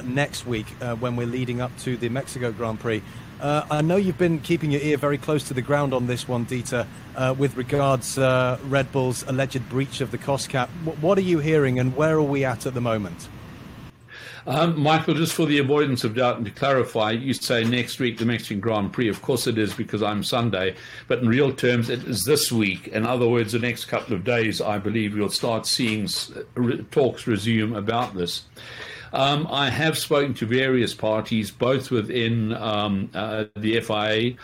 next 0.05 0.47
week 0.47 0.69
when 1.01 1.17
we're 1.17 1.27
leading 1.27 1.61
up 1.61 1.71
to 1.81 1.99
the 1.99 2.09
Mexico 2.09 2.51
Grand 2.51 2.81
Prix. 2.81 3.03
Uh, 3.41 3.67
I 3.71 3.83
know 3.83 3.97
you've 3.97 4.17
been 4.17 4.41
keeping 4.41 4.71
your 4.71 4.81
ear 4.81 4.97
very 4.97 5.19
close 5.19 5.45
to 5.49 5.55
the 5.55 5.63
ground 5.63 5.93
on 5.93 6.07
this 6.07 6.27
one, 6.27 6.47
Dieter, 6.47 6.87
uh, 7.17 7.35
with 7.37 7.57
regards 7.57 8.17
uh, 8.17 8.59
Red 8.65 8.91
Bull's 8.93 9.25
alleged 9.25 9.69
breach 9.69 10.01
of 10.01 10.11
the 10.11 10.19
cost 10.19 10.49
cap. 10.49 10.71
W- 10.85 10.99
what 11.01 11.19
are 11.19 11.23
you 11.23 11.39
hearing, 11.39 11.79
and 11.79 11.95
where 11.95 12.17
are 12.17 12.23
we 12.23 12.45
at 12.45 12.65
at 12.65 12.73
the 12.73 12.81
moment? 12.81 13.29
Um, 14.47 14.79
Michael, 14.79 15.15
just 15.15 15.35
for 15.35 15.45
the 15.45 15.59
avoidance 15.59 16.05
of 16.05 16.15
doubt 16.15 16.37
and 16.37 16.47
to 16.47 16.53
clarify, 16.53 17.11
you 17.11 17.35
say 17.35 17.65
next 17.65 17.99
week 17.99 18.19
the 18.19 18.25
Mexican 18.25 18.61
Grand 18.61 18.93
Prix. 18.93 19.09
Of 19.09 19.21
course 19.21 19.49
it 19.49 19.59
is 19.59 19.75
because 19.75 20.05
I'm 20.05 20.23
Sunday, 20.23 20.77
but 21.09 21.19
in 21.19 21.29
real 21.29 21.53
terms 21.53 21.91
it 21.91 22.05
is 22.05 22.23
this 22.23 22.53
week. 22.53 22.87
In 22.89 23.05
other 23.05 23.29
words, 23.29 23.53
the 23.53 23.59
next 23.59 23.87
couple 23.87 24.15
of 24.15 24.23
days, 24.23 24.61
I 24.61 24.79
believe 24.79 25.17
you'll 25.17 25.31
start 25.31 25.67
seeing 25.67 26.09
talks 26.93 27.27
resume 27.27 27.75
about 27.75 28.15
this. 28.15 28.45
Um, 29.13 29.47
I 29.51 29.71
have 29.71 29.97
spoken 29.97 30.35
to 30.35 30.47
various 30.47 30.95
parties, 30.95 31.51
both 31.51 31.91
within 31.91 32.55
um, 32.55 33.11
uh, 33.15 33.45
the 33.57 33.81
FIA. 33.81 34.37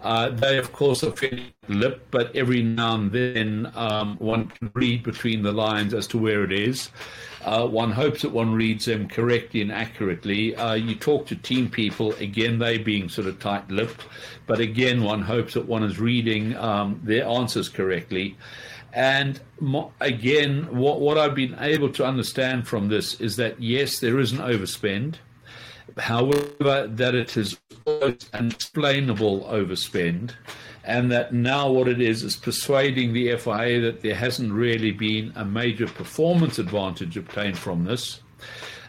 Uh, 0.00 0.30
they, 0.30 0.58
of 0.58 0.72
course, 0.72 1.02
are 1.02 1.10
fairly 1.10 1.54
lip, 1.68 2.06
but 2.10 2.34
every 2.36 2.62
now 2.62 2.94
and 2.94 3.10
then 3.10 3.70
um, 3.74 4.16
one 4.18 4.46
can 4.48 4.70
read 4.74 5.02
between 5.02 5.42
the 5.42 5.52
lines 5.52 5.92
as 5.92 6.06
to 6.06 6.18
where 6.18 6.44
it 6.44 6.52
is. 6.52 6.90
Uh, 7.44 7.66
one 7.66 7.90
hopes 7.90 8.22
that 8.22 8.30
one 8.30 8.52
reads 8.52 8.84
them 8.84 9.08
correctly 9.08 9.60
and 9.60 9.72
accurately. 9.72 10.54
Uh, 10.56 10.74
you 10.74 10.94
talk 10.94 11.26
to 11.26 11.36
team 11.36 11.68
people, 11.68 12.12
again, 12.14 12.58
they 12.58 12.78
being 12.78 13.08
sort 13.08 13.26
of 13.26 13.38
tight 13.40 13.68
lipped, 13.70 14.06
but 14.46 14.60
again, 14.60 15.02
one 15.02 15.22
hopes 15.22 15.54
that 15.54 15.66
one 15.66 15.82
is 15.82 15.98
reading 15.98 16.56
um, 16.56 17.00
their 17.02 17.26
answers 17.26 17.68
correctly. 17.68 18.36
And 18.92 19.40
again, 20.00 20.74
what, 20.74 21.00
what 21.00 21.18
I've 21.18 21.34
been 21.34 21.56
able 21.60 21.90
to 21.92 22.04
understand 22.04 22.66
from 22.66 22.88
this 22.88 23.20
is 23.20 23.36
that 23.36 23.60
yes, 23.60 24.00
there 24.00 24.18
is 24.18 24.32
an 24.32 24.38
overspend. 24.38 25.16
However, 25.96 26.86
that 26.86 27.14
it 27.14 27.36
is 27.36 27.58
an 27.86 28.50
explainable 28.50 29.44
overspend, 29.44 30.32
and 30.84 31.10
that 31.10 31.32
now 31.34 31.70
what 31.70 31.88
it 31.88 32.00
is 32.00 32.22
is 32.22 32.36
persuading 32.36 33.12
the 33.12 33.36
FIA 33.36 33.80
that 33.80 34.00
there 34.02 34.14
hasn't 34.14 34.52
really 34.52 34.92
been 34.92 35.32
a 35.34 35.44
major 35.44 35.86
performance 35.86 36.58
advantage 36.58 37.16
obtained 37.16 37.58
from 37.58 37.84
this. 37.84 38.20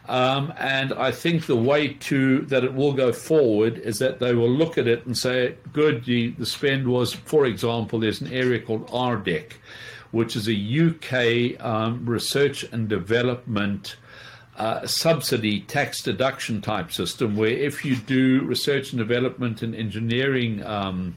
Um, 0.09 0.51
and 0.57 0.91
I 0.93 1.11
think 1.11 1.45
the 1.45 1.55
way 1.55 1.89
to 1.89 2.41
that 2.47 2.63
it 2.63 2.73
will 2.73 2.93
go 2.93 3.13
forward 3.13 3.77
is 3.77 3.99
that 3.99 4.17
they 4.17 4.33
will 4.33 4.49
look 4.49 4.79
at 4.79 4.87
it 4.87 5.05
and 5.05 5.15
say, 5.15 5.53
good, 5.71 6.03
the, 6.05 6.31
the 6.31 6.47
spend 6.47 6.87
was, 6.87 7.13
for 7.13 7.45
example, 7.45 7.99
there's 7.99 8.19
an 8.19 8.33
area 8.33 8.59
called 8.59 8.87
RDEC, 8.87 9.51
which 10.09 10.35
is 10.35 10.49
a 10.49 10.55
UK 10.55 11.63
um, 11.63 12.07
research 12.07 12.63
and 12.63 12.89
development 12.89 13.97
uh, 14.57 14.87
subsidy 14.87 15.61
tax 15.61 16.01
deduction 16.01 16.59
type 16.59 16.91
system 16.91 17.35
where 17.35 17.51
if 17.51 17.85
you 17.85 17.95
do 17.95 18.41
research 18.41 18.91
and 18.91 18.97
development 18.97 19.61
and 19.61 19.75
engineering 19.75 20.65
um, 20.65 21.15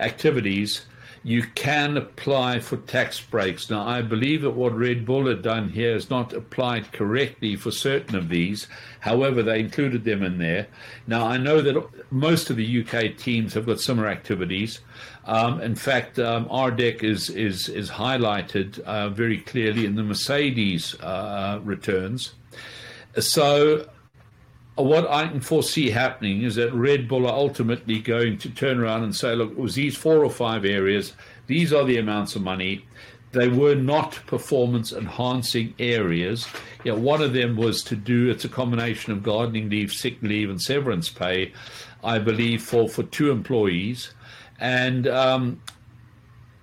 activities, 0.00 0.84
you 1.22 1.42
can 1.42 1.98
apply 1.98 2.60
for 2.60 2.78
tax 2.78 3.20
breaks. 3.20 3.68
Now, 3.68 3.86
I 3.86 4.00
believe 4.00 4.40
that 4.42 4.52
what 4.52 4.74
Red 4.74 5.04
Bull 5.04 5.26
had 5.26 5.42
done 5.42 5.68
here 5.68 5.94
is 5.94 6.08
not 6.08 6.32
applied 6.32 6.92
correctly 6.92 7.56
for 7.56 7.70
certain 7.70 8.16
of 8.16 8.30
these. 8.30 8.68
However, 9.00 9.42
they 9.42 9.60
included 9.60 10.04
them 10.04 10.22
in 10.22 10.38
there. 10.38 10.66
Now, 11.06 11.26
I 11.26 11.36
know 11.36 11.60
that 11.60 11.86
most 12.10 12.48
of 12.48 12.56
the 12.56 12.80
UK 12.80 13.18
teams 13.18 13.52
have 13.52 13.66
got 13.66 13.80
similar 13.80 14.08
activities. 14.08 14.80
Um, 15.26 15.60
in 15.60 15.74
fact, 15.74 16.18
um, 16.18 16.46
RDEC 16.46 17.02
is, 17.02 17.28
is, 17.28 17.68
is 17.68 17.90
highlighted 17.90 18.78
uh, 18.80 19.10
very 19.10 19.40
clearly 19.40 19.84
in 19.84 19.96
the 19.96 20.02
Mercedes 20.02 20.98
uh, 21.00 21.60
returns. 21.62 22.32
So, 23.18 23.88
what 24.82 25.08
I 25.08 25.26
can 25.28 25.40
foresee 25.40 25.90
happening 25.90 26.42
is 26.42 26.54
that 26.56 26.72
Red 26.72 27.08
Bull 27.08 27.26
are 27.26 27.34
ultimately 27.34 27.98
going 27.98 28.38
to 28.38 28.50
turn 28.50 28.78
around 28.78 29.02
and 29.02 29.14
say, 29.14 29.34
look, 29.34 29.52
it 29.52 29.58
was 29.58 29.74
these 29.74 29.96
four 29.96 30.24
or 30.24 30.30
five 30.30 30.64
areas, 30.64 31.14
these 31.46 31.72
are 31.72 31.84
the 31.84 31.98
amounts 31.98 32.36
of 32.36 32.42
money. 32.42 32.86
They 33.32 33.48
were 33.48 33.76
not 33.76 34.18
performance 34.26 34.92
enhancing 34.92 35.74
areas. 35.78 36.48
You 36.84 36.92
know, 36.92 36.98
one 36.98 37.22
of 37.22 37.32
them 37.32 37.56
was 37.56 37.82
to 37.84 37.96
do, 37.96 38.28
it's 38.28 38.44
a 38.44 38.48
combination 38.48 39.12
of 39.12 39.22
gardening 39.22 39.68
leave, 39.68 39.92
sick 39.92 40.20
leave, 40.20 40.50
and 40.50 40.60
severance 40.60 41.08
pay, 41.08 41.52
I 42.02 42.18
believe, 42.18 42.62
for, 42.62 42.88
for 42.88 43.04
two 43.04 43.30
employees. 43.30 44.12
And 44.58 45.06
um, 45.06 45.62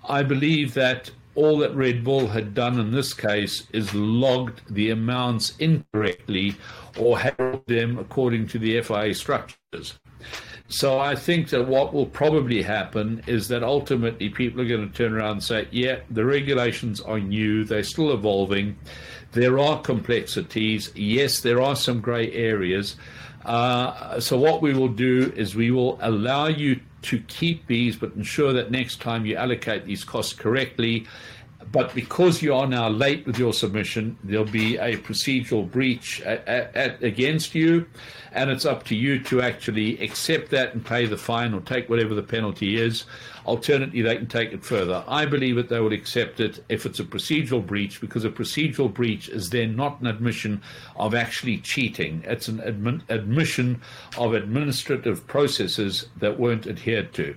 I 0.07 0.23
believe 0.23 0.73
that 0.73 1.09
all 1.37 1.59
that 1.59 1.75
Red 1.75 2.03
Bull 2.03 2.27
had 2.27 2.55
done 2.55 2.79
in 2.79 2.91
this 2.91 3.13
case 3.13 3.67
is 3.71 3.93
logged 3.93 4.61
the 4.69 4.89
amounts 4.89 5.55
incorrectly 5.57 6.55
or 6.97 7.19
herald 7.19 7.65
them 7.67 7.99
according 7.99 8.47
to 8.47 8.59
the 8.59 8.81
FIA 8.81 9.13
structures. 9.13 9.99
So 10.67 10.99
I 10.99 11.15
think 11.15 11.49
that 11.49 11.67
what 11.67 11.93
will 11.93 12.07
probably 12.07 12.63
happen 12.63 13.23
is 13.27 13.47
that 13.49 13.63
ultimately 13.63 14.29
people 14.29 14.61
are 14.61 14.67
going 14.67 14.89
to 14.89 14.97
turn 14.97 15.13
around 15.13 15.31
and 15.31 15.43
say, 15.43 15.67
yeah, 15.71 15.99
the 16.09 16.25
regulations 16.25 16.99
are 16.99 17.19
new, 17.19 17.63
they're 17.63 17.83
still 17.83 18.11
evolving, 18.11 18.75
there 19.31 19.59
are 19.59 19.79
complexities, 19.79 20.91
yes, 20.95 21.41
there 21.41 21.61
are 21.61 21.75
some 21.75 22.01
grey 22.01 22.33
areas. 22.33 22.95
Uh, 23.45 24.19
so 24.19 24.37
what 24.37 24.61
we 24.61 24.73
will 24.73 24.89
do 24.89 25.31
is 25.35 25.55
we 25.55 25.69
will 25.69 25.99
allow 26.01 26.47
you 26.47 26.79
to 27.07 27.19
keep 27.21 27.65
these, 27.67 27.95
but 27.95 28.13
ensure 28.15 28.53
that 28.53 28.71
next 28.71 29.01
time 29.01 29.25
you 29.25 29.35
allocate 29.35 29.85
these 29.85 30.03
costs 30.03 30.33
correctly. 30.33 31.07
But 31.71 31.93
because 31.93 32.41
you 32.41 32.53
are 32.53 32.67
now 32.67 32.87
late 32.87 33.25
with 33.25 33.37
your 33.37 33.51
submission, 33.53 34.17
there'll 34.23 34.45
be 34.45 34.77
a 34.77 34.97
procedural 34.97 35.69
breach 35.69 36.21
at, 36.21 36.47
at, 36.47 37.03
against 37.03 37.55
you, 37.55 37.85
and 38.31 38.49
it's 38.49 38.65
up 38.65 38.83
to 38.85 38.95
you 38.95 39.19
to 39.23 39.41
actually 39.41 39.99
accept 40.01 40.51
that 40.51 40.73
and 40.73 40.85
pay 40.85 41.05
the 41.05 41.17
fine 41.17 41.53
or 41.53 41.61
take 41.61 41.89
whatever 41.89 42.13
the 42.13 42.23
penalty 42.23 42.77
is. 42.77 43.05
Alternately, 43.47 44.01
they 44.01 44.17
can 44.17 44.27
take 44.27 44.51
it 44.51 44.61
further. 44.61 45.05
I 45.07 45.25
believe 45.25 45.55
that 45.55 45.69
they 45.69 45.79
will 45.79 45.93
accept 45.93 46.41
it 46.41 46.61
if 46.67 46.85
it's 46.85 46.99
a 46.99 47.05
procedural 47.05 47.65
breach, 47.65 48.01
because 48.01 48.25
a 48.25 48.29
procedural 48.29 48.93
breach 48.93 49.29
is 49.29 49.49
then 49.49 49.73
not 49.77 50.01
an 50.01 50.07
admission 50.07 50.61
of 50.97 51.15
actually 51.15 51.59
cheating. 51.59 52.25
It's 52.25 52.49
an 52.49 52.57
admi- 52.57 53.09
admission 53.09 53.81
of 54.17 54.33
administrative 54.33 55.25
processes 55.27 56.09
that 56.17 56.37
weren't 56.37 56.67
adhered 56.67 57.13
to. 57.13 57.35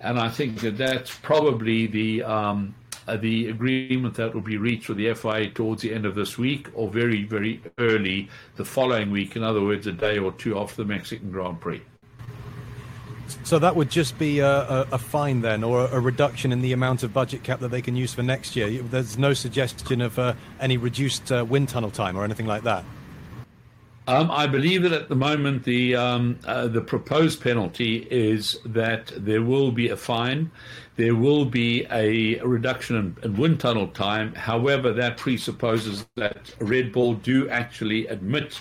And 0.00 0.18
I 0.18 0.30
think 0.30 0.60
that 0.60 0.78
that's 0.78 1.14
probably 1.14 1.86
the. 1.86 2.22
Um, 2.22 2.74
uh, 3.08 3.16
the 3.16 3.48
agreement 3.48 4.14
that 4.14 4.32
will 4.32 4.40
be 4.40 4.56
reached 4.56 4.88
with 4.88 4.96
the 4.96 5.12
FIA 5.14 5.50
towards 5.50 5.82
the 5.82 5.92
end 5.92 6.06
of 6.06 6.14
this 6.14 6.38
week 6.38 6.68
or 6.74 6.88
very, 6.88 7.24
very 7.24 7.60
early 7.78 8.28
the 8.54 8.64
following 8.64 9.10
week. 9.10 9.34
In 9.34 9.42
other 9.42 9.62
words, 9.62 9.88
a 9.88 9.92
day 9.92 10.18
or 10.18 10.30
two 10.32 10.56
after 10.56 10.76
the 10.76 10.84
Mexican 10.84 11.32
Grand 11.32 11.60
Prix. 11.60 11.82
So 13.44 13.58
that 13.58 13.76
would 13.76 13.90
just 13.90 14.18
be 14.18 14.40
a, 14.40 14.48
a, 14.48 14.86
a, 14.92 14.98
fine 14.98 15.40
then, 15.40 15.64
or 15.64 15.86
a, 15.86 16.00
reduction 16.00 16.52
in 16.52 16.60
the 16.60 16.72
amount 16.72 17.02
of 17.02 17.12
budget 17.12 17.42
cap 17.42 17.60
that 17.60 17.68
they 17.68 17.82
can 17.82 17.96
use 17.96 18.14
for 18.14 18.22
next 18.22 18.56
year. 18.56 18.82
There's 18.82 19.18
no 19.18 19.34
suggestion 19.34 20.00
of 20.00 20.18
uh, 20.18 20.34
any 20.60 20.76
reduced 20.76 21.30
uh, 21.30 21.44
wind 21.48 21.68
tunnel 21.68 21.90
time 21.90 22.16
or 22.16 22.24
anything 22.24 22.46
like 22.46 22.62
that. 22.62 22.84
Um, 24.06 24.28
I 24.30 24.46
believe 24.46 24.82
that 24.82 24.92
at 24.92 25.08
the 25.08 25.14
moment 25.14 25.62
the 25.62 25.94
um, 25.94 26.38
uh, 26.44 26.66
the 26.66 26.80
proposed 26.80 27.40
penalty 27.40 28.08
is 28.10 28.58
that 28.64 29.12
there 29.16 29.42
will 29.42 29.70
be 29.70 29.90
a 29.90 29.96
fine, 29.96 30.50
there 30.96 31.14
will 31.14 31.44
be 31.44 31.86
a 31.92 32.40
reduction 32.40 32.96
in, 32.96 33.16
in 33.22 33.36
wind 33.36 33.60
tunnel 33.60 33.86
time. 33.88 34.34
However, 34.34 34.92
that 34.94 35.16
presupposes 35.16 36.06
that 36.16 36.52
Red 36.58 36.92
Bull 36.92 37.14
do 37.14 37.48
actually 37.50 38.06
admit 38.08 38.60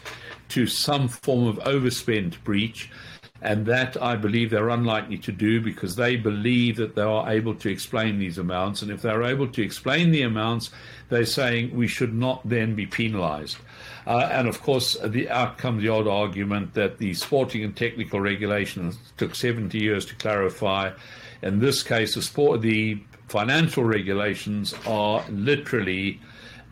to 0.49 0.67
some 0.67 1.07
form 1.07 1.47
of 1.47 1.55
overspend 1.59 2.43
breach. 2.43 2.91
And 3.41 3.65
that 3.67 4.01
I 4.01 4.17
believe 4.17 4.50
they're 4.50 4.69
unlikely 4.69 5.17
to 5.19 5.31
do 5.31 5.62
because 5.62 5.96
they 5.96 6.17
believe 6.17 6.75
that 6.75 6.96
they 6.96 7.01
are 7.01 7.29
able 7.29 7.55
to 7.55 7.69
explain 7.69 8.19
these 8.19 8.38
amounts. 8.38 8.81
And 8.81 8.91
if 8.91 9.01
they're 9.01 9.24
able 9.24 9.48
to 9.48 9.62
explain 9.62 10.12
the 10.12 10.24
amounts, 10.24 10.72
they're 11.08 11.25
saying 11.25 11.75
we 11.75 11.88
should 11.88 12.13
not 12.13 12.48
then 12.48 12.75
be 12.75 12.86
penalized. 12.86 13.58
Uh, 14.05 14.27
and 14.31 14.48
of 14.48 14.62
course, 14.62 14.98
the 15.05 15.29
outcome, 15.29 15.79
the 15.79 15.88
odd 15.88 16.08
argument 16.08 16.74
that 16.74 16.98
the 16.98 17.13
sporting 17.13 17.63
and 17.63 17.75
technical 17.75 18.19
regulations 18.19 18.98
took 19.17 19.36
70 19.36 19.77
years 19.77 20.05
to 20.08 20.15
clarify. 20.15 20.91
In 21.41 21.60
this 21.60 21.84
case, 21.84 22.15
the 22.15 22.22
sport, 22.22 22.62
the 22.62 23.01
financial 23.29 23.84
regulations 23.84 24.74
are 24.86 25.24
literally 25.29 26.19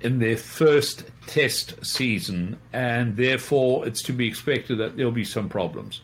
in 0.02 0.20
their 0.20 0.38
first 0.38 1.04
test 1.28 1.74
season, 1.86 2.58
and 2.74 3.16
therefore 3.18 3.88
it's 3.88 4.02
to 4.04 4.14
be 4.14 4.28
expected 4.28 4.78
that 4.78 4.98
there'll 4.98 5.12
be 5.12 5.24
some 5.24 5.50
problems. 5.50 6.02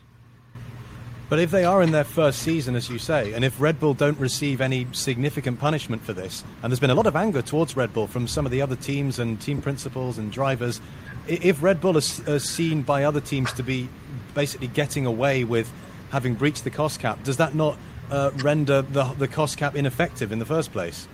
But 1.30 1.40
if 1.40 1.52
they 1.52 1.66
are 1.66 1.82
in 1.82 1.92
their 1.92 2.04
first 2.04 2.40
season, 2.40 2.76
as 2.76 2.90
you 2.90 3.00
say, 3.00 3.34
and 3.34 3.44
if 3.44 3.60
Red 3.60 3.80
Bull 3.80 3.94
don't 3.94 4.20
receive 4.20 4.62
any 4.62 4.88
significant 4.92 5.60
punishment 5.60 6.04
for 6.04 6.14
this, 6.14 6.44
and 6.62 6.72
there's 6.72 6.80
been 6.80 6.90
a 6.90 6.96
lot 6.96 7.08
of 7.08 7.16
anger 7.16 7.42
towards 7.42 7.76
Red 7.76 7.94
Bull 7.94 8.08
from 8.08 8.28
some 8.28 8.46
of 8.46 8.52
the 8.52 8.62
other 8.62 8.76
teams 8.76 9.20
and 9.20 9.42
team 9.42 9.62
principals 9.62 10.18
and 10.18 10.32
drivers, 10.32 10.80
if 11.28 11.64
Red 11.64 11.80
Bull 11.80 11.98
is, 11.98 12.20
is 12.28 12.48
seen 12.48 12.82
by 12.82 13.06
other 13.06 13.22
teams 13.22 13.54
to 13.54 13.64
be 13.64 13.90
basically 14.34 14.68
getting 14.68 15.06
away 15.06 15.44
with 15.44 15.72
having 16.12 16.36
breached 16.36 16.64
the 16.64 16.70
cost 16.70 17.00
cap, 17.00 17.24
does 17.24 17.38
that 17.38 17.56
not 17.56 17.78
uh, 18.12 18.32
render 18.36 18.82
the, 18.82 19.04
the 19.18 19.28
cost 19.28 19.58
cap 19.58 19.76
ineffective 19.76 20.32
in 20.32 20.40
the 20.40 20.46
first 20.46 20.72
place? 20.72 21.08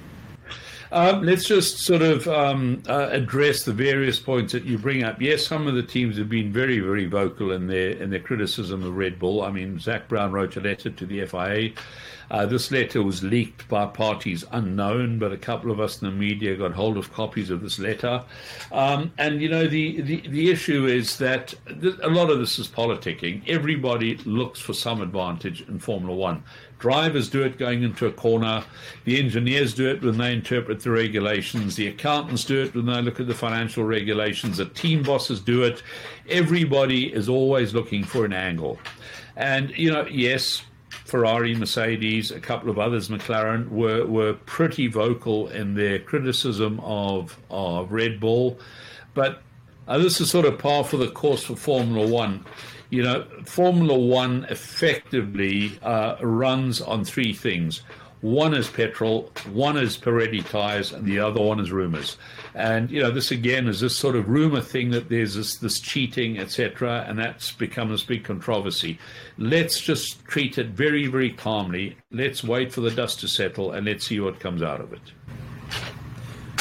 Um, 0.91 1.23
let's 1.23 1.45
just 1.45 1.79
sort 1.79 2.01
of 2.01 2.27
um, 2.27 2.81
uh, 2.87 3.09
address 3.11 3.63
the 3.63 3.73
various 3.73 4.19
points 4.19 4.53
that 4.53 4.63
you 4.63 4.77
bring 4.77 5.03
up. 5.03 5.21
Yes, 5.21 5.45
some 5.45 5.67
of 5.67 5.75
the 5.75 5.83
teams 5.83 6.17
have 6.17 6.29
been 6.29 6.51
very, 6.51 6.79
very 6.79 7.05
vocal 7.05 7.51
in 7.51 7.67
their 7.67 7.91
in 7.91 8.09
their 8.09 8.19
criticism 8.19 8.83
of 8.83 8.95
Red 8.95 9.19
Bull. 9.19 9.43
I 9.43 9.51
mean, 9.51 9.79
Zak 9.79 10.07
Brown 10.07 10.31
wrote 10.31 10.55
a 10.55 10.61
letter 10.61 10.89
to 10.89 11.05
the 11.05 11.25
FIA. 11.25 11.71
Uh, 12.31 12.45
this 12.45 12.71
letter 12.71 13.01
was 13.01 13.23
leaked 13.23 13.67
by 13.69 13.85
parties 13.85 14.45
unknown, 14.51 15.17
but 15.17 15.31
a 15.31 15.37
couple 15.37 15.71
of 15.71 15.79
us 15.79 16.01
in 16.01 16.07
the 16.07 16.13
media 16.13 16.55
got 16.55 16.71
hold 16.71 16.97
of 16.97 17.11
copies 17.11 17.49
of 17.49 17.61
this 17.61 17.79
letter. 17.79 18.23
Um, 18.71 19.11
and 19.17 19.41
you 19.41 19.49
know, 19.49 19.67
the, 19.67 20.01
the 20.01 20.27
the 20.27 20.51
issue 20.51 20.85
is 20.85 21.17
that 21.17 21.53
th- 21.81 21.95
a 22.01 22.09
lot 22.09 22.29
of 22.29 22.39
this 22.39 22.59
is 22.59 22.67
politicking. 22.67 23.47
Everybody 23.47 24.17
looks 24.25 24.59
for 24.59 24.73
some 24.73 25.01
advantage 25.01 25.61
in 25.67 25.79
Formula 25.79 26.15
One. 26.15 26.43
Drivers 26.79 27.29
do 27.29 27.43
it 27.43 27.57
going 27.57 27.83
into 27.83 28.05
a 28.05 28.11
corner. 28.11 28.63
The 29.03 29.19
engineers 29.19 29.73
do 29.73 29.89
it 29.89 30.01
when 30.01 30.17
they 30.17 30.33
interpret 30.33 30.79
the 30.79 30.91
regulations. 30.91 31.75
The 31.75 31.87
accountants 31.87 32.45
do 32.45 32.63
it 32.63 32.73
when 32.73 32.85
they 32.85 33.01
look 33.01 33.19
at 33.19 33.27
the 33.27 33.33
financial 33.33 33.83
regulations. 33.83 34.57
The 34.57 34.65
team 34.65 35.03
bosses 35.03 35.41
do 35.41 35.63
it. 35.63 35.83
Everybody 36.29 37.13
is 37.13 37.27
always 37.27 37.73
looking 37.73 38.05
for 38.05 38.23
an 38.23 38.31
angle. 38.31 38.79
And, 39.35 39.71
you 39.71 39.91
know, 39.91 40.07
yes, 40.07 40.63
Ferrari, 40.89 41.53
Mercedes, 41.53 42.31
a 42.31 42.39
couple 42.39 42.69
of 42.69 42.79
others, 42.79 43.09
McLaren, 43.09 43.67
were, 43.69 44.05
were 44.05 44.33
pretty 44.45 44.87
vocal 44.87 45.49
in 45.49 45.75
their 45.75 45.99
criticism 45.99 46.79
of, 46.79 47.37
of 47.49 47.91
Red 47.91 48.21
Bull. 48.21 48.57
But 49.13 49.41
uh, 49.85 49.97
this 49.97 50.21
is 50.21 50.29
sort 50.29 50.45
of 50.45 50.57
par 50.57 50.85
for 50.85 50.95
the 50.95 51.09
course 51.09 51.43
for 51.43 51.57
Formula 51.57 52.07
One 52.07 52.45
you 52.89 53.03
know, 53.03 53.25
Formula 53.45 53.97
One 53.97 54.45
effectively 54.49 55.77
uh, 55.81 56.15
runs 56.21 56.81
on 56.81 57.05
three 57.05 57.33
things. 57.33 57.81
One 58.21 58.53
is 58.53 58.67
petrol, 58.67 59.31
one 59.49 59.77
is 59.77 59.97
Pirelli 59.97 60.45
tires, 60.49 60.91
and 60.91 61.05
the 61.05 61.19
other 61.19 61.41
one 61.41 61.61
is 61.61 61.71
rumors. 61.71 62.17
And 62.53 62.91
you 62.91 63.01
know, 63.01 63.11
this 63.11 63.31
again 63.31 63.69
is 63.69 63.79
this 63.79 63.95
sort 63.95 64.17
of 64.17 64.27
rumor 64.27 64.59
thing 64.59 64.91
that 64.91 65.07
there's 65.07 65.35
this, 65.35 65.55
this 65.55 65.79
cheating, 65.79 66.37
etc., 66.37 67.05
and 67.07 67.17
that's 67.17 67.53
become 67.53 67.89
this 67.89 68.03
big 68.03 68.25
controversy. 68.25 68.99
Let's 69.37 69.79
just 69.79 70.25
treat 70.25 70.57
it 70.57 70.67
very, 70.67 71.07
very 71.07 71.31
calmly. 71.31 71.95
Let's 72.11 72.43
wait 72.43 72.73
for 72.73 72.81
the 72.81 72.91
dust 72.91 73.21
to 73.21 73.29
settle, 73.29 73.71
and 73.71 73.85
let's 73.85 74.05
see 74.05 74.19
what 74.19 74.41
comes 74.41 74.61
out 74.61 74.81
of 74.81 74.91
it. 74.91 75.13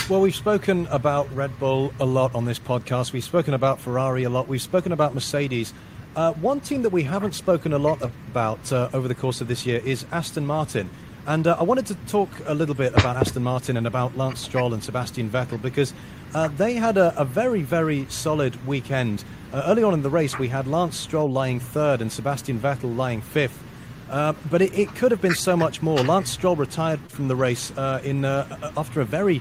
Well, 0.08 0.20
we've 0.20 0.36
spoken 0.36 0.86
about 0.86 1.30
Red 1.34 1.58
Bull 1.58 1.92
a 1.98 2.06
lot 2.06 2.34
on 2.36 2.44
this 2.44 2.60
podcast. 2.60 3.12
We've 3.12 3.24
spoken 3.24 3.52
about 3.52 3.80
Ferrari 3.80 4.22
a 4.22 4.30
lot. 4.30 4.46
We've 4.46 4.62
spoken 4.62 4.92
about 4.92 5.12
Mercedes. 5.12 5.74
Uh, 6.18 6.32
one 6.32 6.58
team 6.58 6.82
that 6.82 6.90
we 6.90 7.04
haven't 7.04 7.30
spoken 7.30 7.72
a 7.72 7.78
lot 7.78 8.02
about 8.02 8.72
uh, 8.72 8.90
over 8.92 9.06
the 9.06 9.14
course 9.14 9.40
of 9.40 9.46
this 9.46 9.64
year 9.64 9.80
is 9.84 10.04
Aston 10.10 10.44
Martin. 10.44 10.90
And 11.28 11.46
uh, 11.46 11.56
I 11.60 11.62
wanted 11.62 11.86
to 11.86 11.94
talk 12.08 12.28
a 12.46 12.54
little 12.54 12.74
bit 12.74 12.92
about 12.92 13.16
Aston 13.16 13.44
Martin 13.44 13.76
and 13.76 13.86
about 13.86 14.16
Lance 14.16 14.40
Stroll 14.40 14.74
and 14.74 14.82
Sebastian 14.82 15.30
Vettel 15.30 15.62
because 15.62 15.94
uh, 16.34 16.48
they 16.48 16.74
had 16.74 16.98
a, 16.98 17.16
a, 17.16 17.24
very, 17.24 17.62
very 17.62 18.04
solid 18.08 18.66
weekend. 18.66 19.22
Uh, 19.52 19.62
early 19.66 19.84
on 19.84 19.94
in 19.94 20.02
the 20.02 20.10
race, 20.10 20.36
we 20.40 20.48
had 20.48 20.66
Lance 20.66 20.96
Stroll 20.96 21.30
lying 21.30 21.60
third 21.60 22.02
and 22.02 22.10
Sebastian 22.10 22.58
Vettel 22.58 22.96
lying 22.96 23.22
fifth. 23.22 23.62
Uh, 24.10 24.32
but 24.50 24.60
it, 24.60 24.76
it, 24.76 24.92
could 24.96 25.12
have 25.12 25.22
been 25.22 25.36
so 25.36 25.56
much 25.56 25.82
more. 25.82 25.98
Lance 25.98 26.30
Stroll 26.30 26.56
retired 26.56 26.98
from 27.12 27.28
the 27.28 27.36
race 27.36 27.70
in 28.02 28.24
after 28.24 29.00
a 29.00 29.04
very 29.04 29.40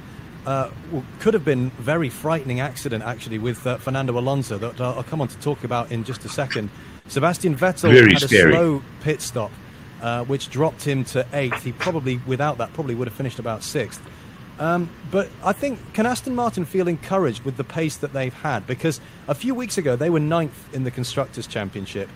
could 1.20 1.34
have 1.34 1.44
been 1.44 1.70
very 1.72 2.10
frightening 2.10 2.60
accident 2.60 3.04
actually 3.04 3.38
with 3.38 3.58
Fernando 3.58 4.18
Alonso 4.18 4.58
that 4.58 4.80
I'll 4.80 5.04
come 5.04 5.22
on 5.22 5.28
to 5.28 5.38
talk 5.40 5.64
about 5.64 5.92
in 5.92 6.04
just 6.04 6.24
a 6.26 6.30
second. 6.30 6.70
Sebastian 7.08 7.56
Vettel 7.56 7.92
very 7.92 8.14
had 8.14 8.22
scary. 8.22 8.52
a 8.52 8.54
slow 8.54 8.84
pit 9.02 9.22
stop 9.22 9.52
uh, 10.02 10.24
which 10.26 10.50
dropped 10.50 10.84
him 10.84 11.04
to 11.06 11.26
eighth. 11.34 11.64
He 11.64 11.72
probably, 11.72 12.18
without 12.28 12.58
that, 12.60 12.74
probably 12.74 12.96
would 12.96 13.08
have 13.08 13.16
finished 13.16 13.40
about 13.40 13.64
sixth. 13.64 14.02
Um, 14.60 14.90
but 15.12 15.30
I 15.44 15.54
think, 15.54 15.94
can 15.94 16.06
Aston 16.06 16.34
Martin 16.34 16.66
feel 16.66 16.88
encouraged 16.88 17.44
with 17.44 17.58
the 17.58 17.64
pace 17.64 17.98
that 17.98 18.14
they've 18.14 18.34
had? 18.34 18.66
Because 18.66 19.00
a 19.28 19.36
few 19.36 19.54
weeks 19.54 19.78
ago, 19.78 19.96
they 19.96 20.10
were 20.10 20.20
ninth 20.20 20.74
in 20.74 20.84
the 20.84 20.92
Constructors' 20.92 21.46
Championship. 21.48 22.10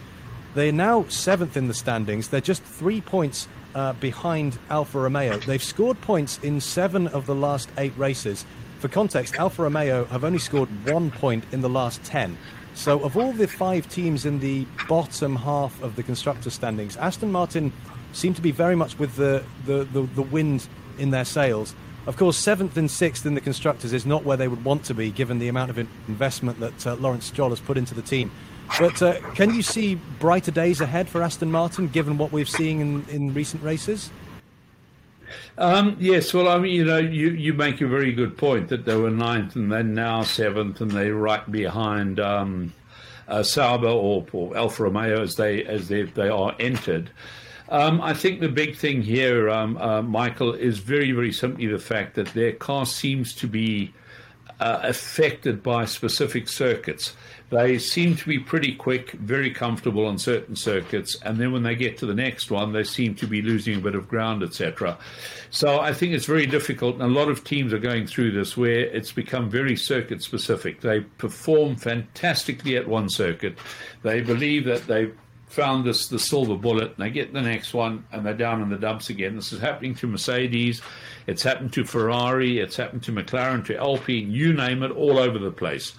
They're 0.55 0.71
now 0.71 1.05
seventh 1.07 1.55
in 1.55 1.67
the 1.67 1.73
standings. 1.73 2.29
They're 2.29 2.41
just 2.41 2.63
three 2.63 2.99
points 2.99 3.47
uh, 3.75 3.93
behind 3.93 4.57
Alfa 4.69 4.99
Romeo. 4.99 5.37
They've 5.37 5.63
scored 5.63 5.99
points 6.01 6.39
in 6.39 6.61
seven 6.61 7.07
of 7.07 7.25
the 7.25 7.35
last 7.35 7.69
eight 7.77 7.93
races. 7.97 8.45
For 8.79 8.87
context, 8.87 9.35
Alfa 9.35 9.63
Romeo 9.63 10.05
have 10.05 10.23
only 10.23 10.39
scored 10.39 10.69
one 10.89 11.11
point 11.11 11.43
in 11.51 11.61
the 11.61 11.69
last 11.69 12.03
ten. 12.03 12.37
So, 12.73 13.01
of 13.03 13.17
all 13.17 13.33
the 13.33 13.47
five 13.47 13.89
teams 13.89 14.25
in 14.25 14.39
the 14.39 14.65
bottom 14.87 15.35
half 15.35 15.81
of 15.83 15.95
the 15.95 16.03
constructor 16.03 16.49
standings, 16.49 16.97
Aston 16.97 17.31
Martin 17.31 17.73
seem 18.13 18.33
to 18.33 18.41
be 18.41 18.51
very 18.51 18.75
much 18.75 18.97
with 18.97 19.15
the, 19.15 19.43
the, 19.65 19.83
the, 19.83 20.01
the, 20.01 20.21
wind 20.21 20.67
in 20.97 21.11
their 21.11 21.25
sails. 21.25 21.75
Of 22.07 22.17
course, 22.17 22.37
seventh 22.37 22.77
and 22.77 22.89
sixth 22.89 23.25
in 23.25 23.35
the 23.35 23.41
constructors 23.41 23.93
is 23.93 24.05
not 24.05 24.23
where 24.23 24.37
they 24.37 24.47
would 24.47 24.63
want 24.65 24.85
to 24.85 24.93
be, 24.93 25.11
given 25.11 25.39
the 25.39 25.47
amount 25.47 25.69
of 25.69 25.77
investment 25.77 26.59
that 26.59 26.87
uh, 26.87 26.95
Lawrence 26.95 27.25
Stroll 27.25 27.49
has 27.49 27.59
put 27.59 27.77
into 27.77 27.93
the 27.93 28.01
team. 28.01 28.31
But 28.79 29.01
uh, 29.01 29.19
can 29.33 29.53
you 29.53 29.61
see 29.61 29.95
brighter 30.19 30.51
days 30.51 30.81
ahead 30.81 31.09
for 31.09 31.21
Aston 31.21 31.51
Martin, 31.51 31.87
given 31.87 32.17
what 32.17 32.31
we've 32.31 32.49
seen 32.49 32.81
in, 32.81 33.05
in 33.09 33.33
recent 33.33 33.63
races? 33.63 34.09
Um, 35.57 35.97
yes, 35.99 36.33
well, 36.33 36.47
I 36.47 36.57
mean, 36.57 36.73
you 36.73 36.85
know, 36.85 36.97
you, 36.97 37.29
you 37.29 37.53
make 37.53 37.81
a 37.81 37.87
very 37.87 38.11
good 38.11 38.37
point 38.37 38.69
that 38.69 38.85
they 38.85 38.95
were 38.95 39.11
ninth 39.11 39.55
and 39.55 39.71
then 39.71 39.93
now 39.93 40.23
seventh, 40.23 40.81
and 40.81 40.91
they're 40.91 41.15
right 41.15 41.49
behind 41.51 42.19
um, 42.19 42.73
uh, 43.27 43.43
Sauber 43.43 43.87
or, 43.87 44.25
or 44.31 44.57
Alfa 44.57 44.83
Romeo 44.83 45.21
as 45.21 45.35
they 45.35 45.63
as 45.63 45.87
they, 45.87 46.03
they 46.03 46.29
are 46.29 46.55
entered. 46.59 47.11
Um, 47.69 48.01
I 48.01 48.13
think 48.13 48.41
the 48.41 48.49
big 48.49 48.75
thing 48.75 49.01
here, 49.01 49.49
um, 49.49 49.77
uh, 49.77 50.01
Michael, 50.01 50.53
is 50.53 50.79
very 50.79 51.11
very 51.11 51.31
simply 51.31 51.67
the 51.67 51.79
fact 51.79 52.15
that 52.15 52.27
their 52.33 52.53
car 52.53 52.85
seems 52.85 53.33
to 53.35 53.47
be 53.47 53.93
uh, 54.61 54.79
affected 54.83 55.63
by 55.63 55.85
specific 55.85 56.47
circuits. 56.47 57.15
They 57.49 57.79
seem 57.79 58.15
to 58.15 58.27
be 58.27 58.39
pretty 58.39 58.75
quick, 58.75 59.11
very 59.11 59.51
comfortable 59.51 60.05
on 60.05 60.17
certain 60.17 60.55
circuits, 60.55 61.17
and 61.23 61.37
then 61.37 61.51
when 61.51 61.63
they 61.63 61.75
get 61.75 61.97
to 61.97 62.05
the 62.05 62.13
next 62.13 62.49
one, 62.49 62.71
they 62.71 62.85
seem 62.85 63.15
to 63.15 63.27
be 63.27 63.41
losing 63.41 63.75
a 63.75 63.81
bit 63.81 63.95
of 63.95 64.07
ground, 64.07 64.41
etc. 64.41 64.97
So 65.49 65.79
I 65.79 65.93
think 65.93 66.13
it's 66.13 66.27
very 66.27 66.45
difficult, 66.45 66.95
and 66.95 67.03
a 67.03 67.07
lot 67.07 67.27
of 67.27 67.43
teams 67.43 67.73
are 67.73 67.79
going 67.79 68.07
through 68.07 68.31
this 68.31 68.55
where 68.55 68.81
it's 68.81 69.11
become 69.11 69.49
very 69.49 69.75
circuit 69.75 70.21
specific. 70.21 70.79
They 70.79 71.01
perform 71.01 71.75
fantastically 71.75 72.77
at 72.77 72.87
one 72.87 73.09
circuit. 73.09 73.57
They 74.03 74.21
believe 74.21 74.63
that 74.65 74.87
they've 74.87 75.17
found 75.51 75.85
this 75.85 76.07
the 76.07 76.19
silver 76.19 76.55
bullet, 76.55 76.93
and 76.95 76.97
they 76.97 77.09
get 77.09 77.33
the 77.33 77.41
next 77.41 77.73
one, 77.73 78.05
and 78.11 78.25
they're 78.25 78.33
down 78.33 78.61
in 78.61 78.69
the 78.69 78.77
dumps 78.77 79.09
again. 79.09 79.35
This 79.35 79.51
is 79.51 79.59
happening 79.59 79.95
to 79.95 80.07
Mercedes, 80.07 80.81
it's 81.27 81.43
happened 81.43 81.73
to 81.73 81.83
Ferrari, 81.83 82.59
it's 82.59 82.75
happened 82.75 83.03
to 83.03 83.11
McLaren, 83.11 83.65
to 83.65 83.77
Alpine, 83.77 84.31
you 84.31 84.53
name 84.53 84.81
it, 84.83 84.91
all 84.91 85.19
over 85.19 85.37
the 85.37 85.51
place. 85.51 85.93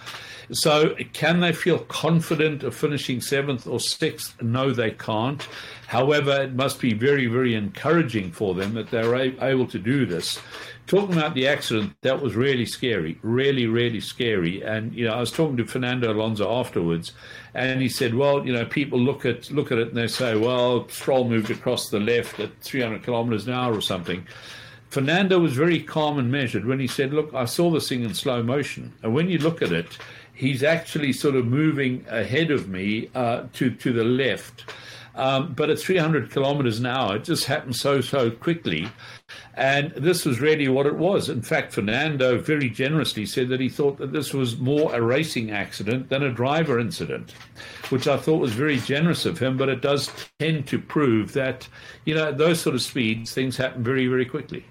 So, 0.51 0.95
can 1.13 1.41
they 1.41 1.53
feel 1.53 1.79
confident 1.79 2.63
of 2.63 2.75
finishing 2.75 3.21
seventh 3.21 3.67
or 3.67 3.81
sixth? 3.81 4.41
No, 4.43 4.73
they 4.73 4.91
can't. 4.91 5.47
However, 5.87 6.43
it 6.43 6.55
must 6.55 6.81
be 6.81 6.95
very, 6.95 7.27
very 7.27 7.55
encouraging 7.55 8.33
for 8.33 8.55
them 8.55 8.75
that 8.75 8.91
they're 8.91 9.15
able 9.15 9.67
to 9.69 9.79
do 9.79 10.05
this. 10.05 10.39
Talking 10.87 11.17
about 11.17 11.35
the 11.35 11.47
accident, 11.47 11.95
that 12.03 12.21
was 12.21 12.35
really 12.35 12.67
scary, 12.67 13.19
really, 13.23 13.67
really 13.67 14.01
scary. 14.01 14.63
And 14.63 14.93
you 14.95 15.07
know, 15.07 15.15
I 15.15 15.21
was 15.21 15.31
talking 15.31 15.57
to 15.57 15.65
Fernando 15.65 16.13
Alonso 16.13 16.53
afterwards, 16.61 17.13
and 17.55 17.81
he 17.81 17.89
said, 17.89 18.15
"Well, 18.15 18.45
you 18.47 18.53
know, 18.53 18.65
people 18.65 18.99
look 18.99 19.25
at 19.25 19.51
look 19.51 19.73
at 19.73 19.79
it 19.79 19.89
and 19.89 19.97
they 19.97 20.09
say, 20.09 20.37
well, 20.37 20.89
Stroll 20.89 21.29
moved 21.29 21.51
across 21.51 21.89
the 21.89 22.01
left 22.01 22.41
at 22.41 22.51
300 22.61 23.03
kilometers 23.03 23.47
an 23.47 23.55
hour 23.55 23.75
or 23.75 23.81
something." 23.81 24.27
Fernando 24.93 25.39
was 25.39 25.55
very 25.55 25.81
calm 25.81 26.19
and 26.19 26.31
measured 26.31 26.67
when 26.67 26.79
he 26.79 26.87
said, 26.87 27.15
Look, 27.15 27.33
I 27.33 27.47
saw 27.47 27.71
this 27.71 27.89
thing 27.89 28.03
in 28.03 28.13
slow 28.13 28.43
motion. 28.43 28.93
And 29.03 29.15
when 29.15 29.31
you 29.31 29.39
look 29.39 29.63
at 29.63 29.73
it, 29.73 29.97
he's 30.35 30.63
actually 30.63 31.15
sort 31.15 31.35
of 31.35 31.47
moving 31.47 32.05
ahead 32.11 32.51
of 32.51 32.69
me 32.69 33.09
uh, 33.15 33.45
to 33.55 33.71
to 33.71 33.93
the 33.95 34.05
left. 34.05 34.67
Um, 35.15 35.53
but 35.53 35.69
at 35.69 35.79
300 35.79 36.31
kilometers 36.31 36.79
an 36.79 36.87
hour, 36.87 37.17
it 37.17 37.25
just 37.25 37.45
happened 37.45 37.77
so 37.77 38.01
so 38.01 38.31
quickly, 38.31 38.89
and 39.55 39.91
this 39.93 40.25
was 40.25 40.41
really 40.41 40.69
what 40.69 40.87
it 40.87 40.97
was. 40.97 41.29
In 41.29 41.43
fact, 41.43 41.75
Fernando 41.75 42.39
very 42.39 42.71
generously 42.71 43.27
said 43.27 43.49
that 43.51 43.61
he 43.61 43.69
thought 43.69 43.99
that 43.99 44.13
this 44.13 44.33
was 44.33 44.59
more 44.59 44.95
a 44.95 45.03
racing 45.03 45.51
accident 45.51 46.09
than 46.09 46.23
a 46.23 46.33
driver 46.33 46.79
incident, 46.79 47.33
which 47.91 48.09
I 48.09 48.17
thought 48.17 48.39
was 48.39 48.55
very 48.55 48.79
generous 48.79 49.27
of 49.27 49.39
him. 49.39 49.59
But 49.59 49.69
it 49.69 49.83
does 49.83 50.11
tend 50.39 50.67
to 50.69 50.79
prove 50.79 51.33
that 51.35 51.69
you 52.07 52.15
know 52.15 52.29
at 52.29 52.39
those 52.39 52.61
sort 52.61 52.75
of 52.75 52.81
speeds 52.81 53.33
things 53.33 53.59
happen 53.59 53.85
very 53.85 54.07
very 54.07 54.25
quickly. 54.25 54.65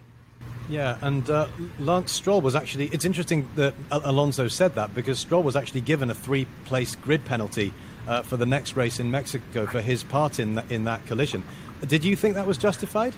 Yeah, 0.69 0.97
and 1.01 1.29
uh, 1.29 1.47
Lance 1.79 2.11
Stroll 2.11 2.41
was 2.41 2.55
actually. 2.55 2.87
It's 2.87 3.05
interesting 3.05 3.47
that 3.55 3.75
Alonso 3.91 4.47
said 4.47 4.73
that 4.75 4.95
because 4.95 5.19
Stroll 5.19 5.43
was 5.43 5.55
actually 5.55 5.81
given 5.81 6.09
a 6.09 6.15
three 6.15 6.47
place 6.65 6.95
grid 6.95 7.25
penalty 7.25 7.73
uh, 8.07 8.21
for 8.21 8.37
the 8.37 8.45
next 8.45 8.75
race 8.75 8.99
in 8.99 9.11
Mexico 9.11 9.65
for 9.65 9.81
his 9.81 10.03
part 10.03 10.39
in, 10.39 10.55
the, 10.55 10.63
in 10.69 10.83
that 10.85 11.05
collision. 11.05 11.43
Did 11.87 12.03
you 12.03 12.15
think 12.15 12.35
that 12.35 12.47
was 12.47 12.57
justified? 12.57 13.13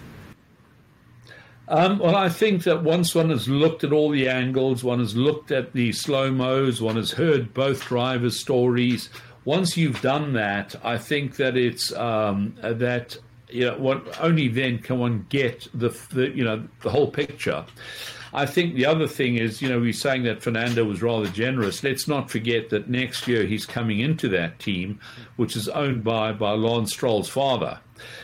Um, 1.67 1.99
well, 1.99 2.15
I 2.15 2.29
think 2.29 2.63
that 2.63 2.83
once 2.83 3.15
one 3.15 3.29
has 3.29 3.47
looked 3.47 3.83
at 3.83 3.93
all 3.93 4.09
the 4.09 4.27
angles, 4.27 4.83
one 4.83 4.99
has 4.99 5.15
looked 5.15 5.51
at 5.51 5.73
the 5.73 5.93
slow 5.93 6.29
mos, 6.29 6.81
one 6.81 6.97
has 6.97 7.11
heard 7.11 7.53
both 7.53 7.85
drivers' 7.85 8.39
stories. 8.39 9.09
Once 9.45 9.77
you've 9.77 10.01
done 10.01 10.33
that, 10.33 10.75
I 10.83 10.97
think 10.97 11.37
that 11.37 11.55
it's 11.55 11.93
um, 11.93 12.55
that 12.61 13.17
you 13.53 13.65
know, 13.65 13.77
what, 13.77 14.19
only 14.19 14.47
then 14.47 14.79
can 14.79 14.99
one 14.99 15.25
get 15.29 15.67
the, 15.73 15.89
the, 16.11 16.29
you 16.29 16.43
know, 16.43 16.67
the 16.81 16.89
whole 16.89 17.09
picture. 17.09 17.65
I 18.35 18.47
think 18.47 18.73
the 18.73 18.87
other 18.87 19.07
thing 19.07 19.35
is, 19.35 19.61
you 19.61 19.69
know, 19.69 19.79
we're 19.79 19.93
saying 19.93 20.23
that 20.23 20.41
Fernando 20.41 20.83
was 20.85 21.03
rather 21.03 21.27
generous. 21.27 21.83
Let's 21.83 22.07
not 22.07 22.31
forget 22.31 22.71
that 22.71 22.89
next 22.89 23.27
year 23.27 23.45
he's 23.45 23.67
coming 23.67 23.99
into 23.99 24.27
that 24.29 24.57
team, 24.57 24.99
which 25.35 25.55
is 25.55 25.69
owned 25.69 26.03
by 26.03 26.31
by 26.31 26.53
Lance 26.53 26.91
Stroll's 26.91 27.29
father. 27.29 27.79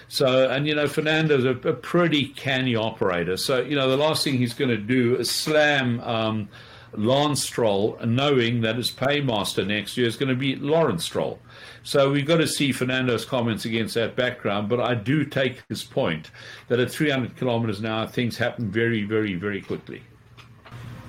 So, 0.08 0.50
and 0.50 0.66
you 0.66 0.74
know, 0.74 0.88
Fernando's 0.88 1.46
a, 1.46 1.52
a 1.52 1.74
pretty 1.74 2.30
canny 2.30 2.76
operator. 2.76 3.38
So, 3.38 3.62
you 3.62 3.76
know, 3.76 3.88
the 3.88 3.98
last 3.98 4.24
thing 4.24 4.38
he's 4.40 4.56
going 4.56 4.72
to 4.72 4.78
do 4.78 5.16
is 5.18 5.30
slam. 5.30 6.00
Um, 6.02 6.50
Lance 6.94 7.44
Stroll, 7.44 7.98
knowing 8.06 8.62
that 8.62 8.76
his 8.76 8.92
paymaster 8.92 9.66
next 9.66 9.98
year 9.98 10.08
is 10.08 10.16
going 10.16 10.30
to 10.30 10.36
be 10.36 10.56
Lawrence 10.56 11.06
Stroll. 11.06 11.40
So 11.84 12.12
we've 12.12 12.26
got 12.26 12.38
to 12.38 12.48
see 12.48 12.72
Fernando's 12.72 13.26
comments 13.26 13.66
against 13.66 13.96
that 13.96 14.16
background. 14.16 14.70
But 14.70 14.80
I 14.80 14.96
do 14.96 15.26
take 15.26 15.64
his 15.70 15.84
point 15.84 16.32
that 16.68 16.80
at 16.80 16.92
300 16.92 17.36
kilometers 17.36 17.80
an 17.80 17.86
hour, 17.86 18.08
things 18.08 18.38
happen 18.38 18.70
very, 18.70 19.04
very, 19.04 19.36
very 19.36 19.62
quickly. 19.62 20.04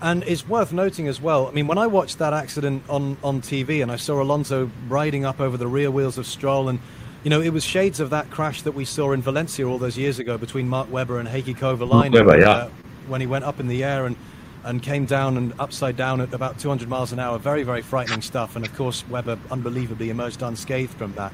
And 0.02 0.22
it's 0.24 0.48
worth 0.48 0.72
noting 0.72 1.08
as 1.08 1.20
well. 1.20 1.46
I 1.46 1.50
mean, 1.50 1.66
when 1.66 1.76
I 1.76 1.86
watched 1.86 2.18
that 2.18 2.32
accident 2.32 2.82
on, 2.88 3.18
on 3.22 3.42
TV 3.42 3.82
and 3.82 3.92
I 3.92 3.96
saw 3.96 4.22
Alonso 4.22 4.70
riding 4.88 5.24
up 5.24 5.40
over 5.40 5.56
the 5.56 5.66
rear 5.66 5.90
wheels 5.90 6.16
of 6.16 6.26
Stroll, 6.26 6.70
and 6.70 6.78
you 7.22 7.28
know, 7.28 7.42
it 7.42 7.50
was 7.50 7.64
shades 7.64 8.00
of 8.00 8.10
that 8.10 8.30
crash 8.30 8.62
that 8.62 8.72
we 8.72 8.86
saw 8.86 9.12
in 9.12 9.20
Valencia 9.20 9.66
all 9.66 9.78
those 9.78 9.98
years 9.98 10.18
ago 10.18 10.38
between 10.38 10.68
Mark 10.68 10.90
Webber 10.90 11.18
and 11.18 11.28
Heikki 11.28 11.54
Kovalainen, 11.54 12.14
Webber, 12.14 12.40
yeah. 12.40 12.50
uh, 12.50 12.70
when 13.08 13.20
he 13.20 13.26
went 13.26 13.44
up 13.44 13.60
in 13.60 13.68
the 13.68 13.84
air 13.84 14.06
and 14.06 14.16
and 14.64 14.82
came 14.82 15.06
down 15.06 15.36
and 15.36 15.52
upside 15.58 15.96
down 15.96 16.20
at 16.20 16.32
about 16.32 16.58
200 16.58 16.88
miles 16.88 17.12
an 17.12 17.18
hour. 17.18 17.38
Very, 17.38 17.62
very 17.62 17.82
frightening 17.82 18.22
stuff. 18.22 18.56
And 18.56 18.64
of 18.64 18.74
course, 18.74 19.06
Webber 19.08 19.38
unbelievably 19.50 20.10
emerged 20.10 20.42
unscathed 20.42 20.94
from 20.94 21.12
that. 21.14 21.32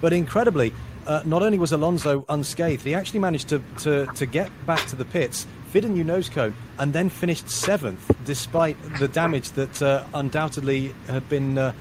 But 0.00 0.12
incredibly, 0.12 0.72
uh, 1.06 1.22
not 1.24 1.42
only 1.42 1.58
was 1.58 1.72
Alonso 1.72 2.24
unscathed, 2.28 2.84
he 2.84 2.94
actually 2.94 3.20
managed 3.20 3.48
to, 3.48 3.62
to, 3.78 4.06
to 4.14 4.26
get 4.26 4.50
back 4.66 4.86
to 4.86 4.96
the 4.96 5.04
pits, 5.04 5.46
fit 5.68 5.84
a 5.84 5.88
new 5.88 6.04
nose 6.04 6.28
cone, 6.28 6.54
and 6.78 6.92
then 6.92 7.08
finished 7.08 7.48
seventh, 7.48 8.10
despite 8.24 8.76
the 8.98 9.08
damage 9.08 9.50
that 9.52 9.82
uh, 9.82 10.04
undoubtedly 10.14 10.94
had 11.08 11.28
been 11.28 11.58
uh, 11.58 11.72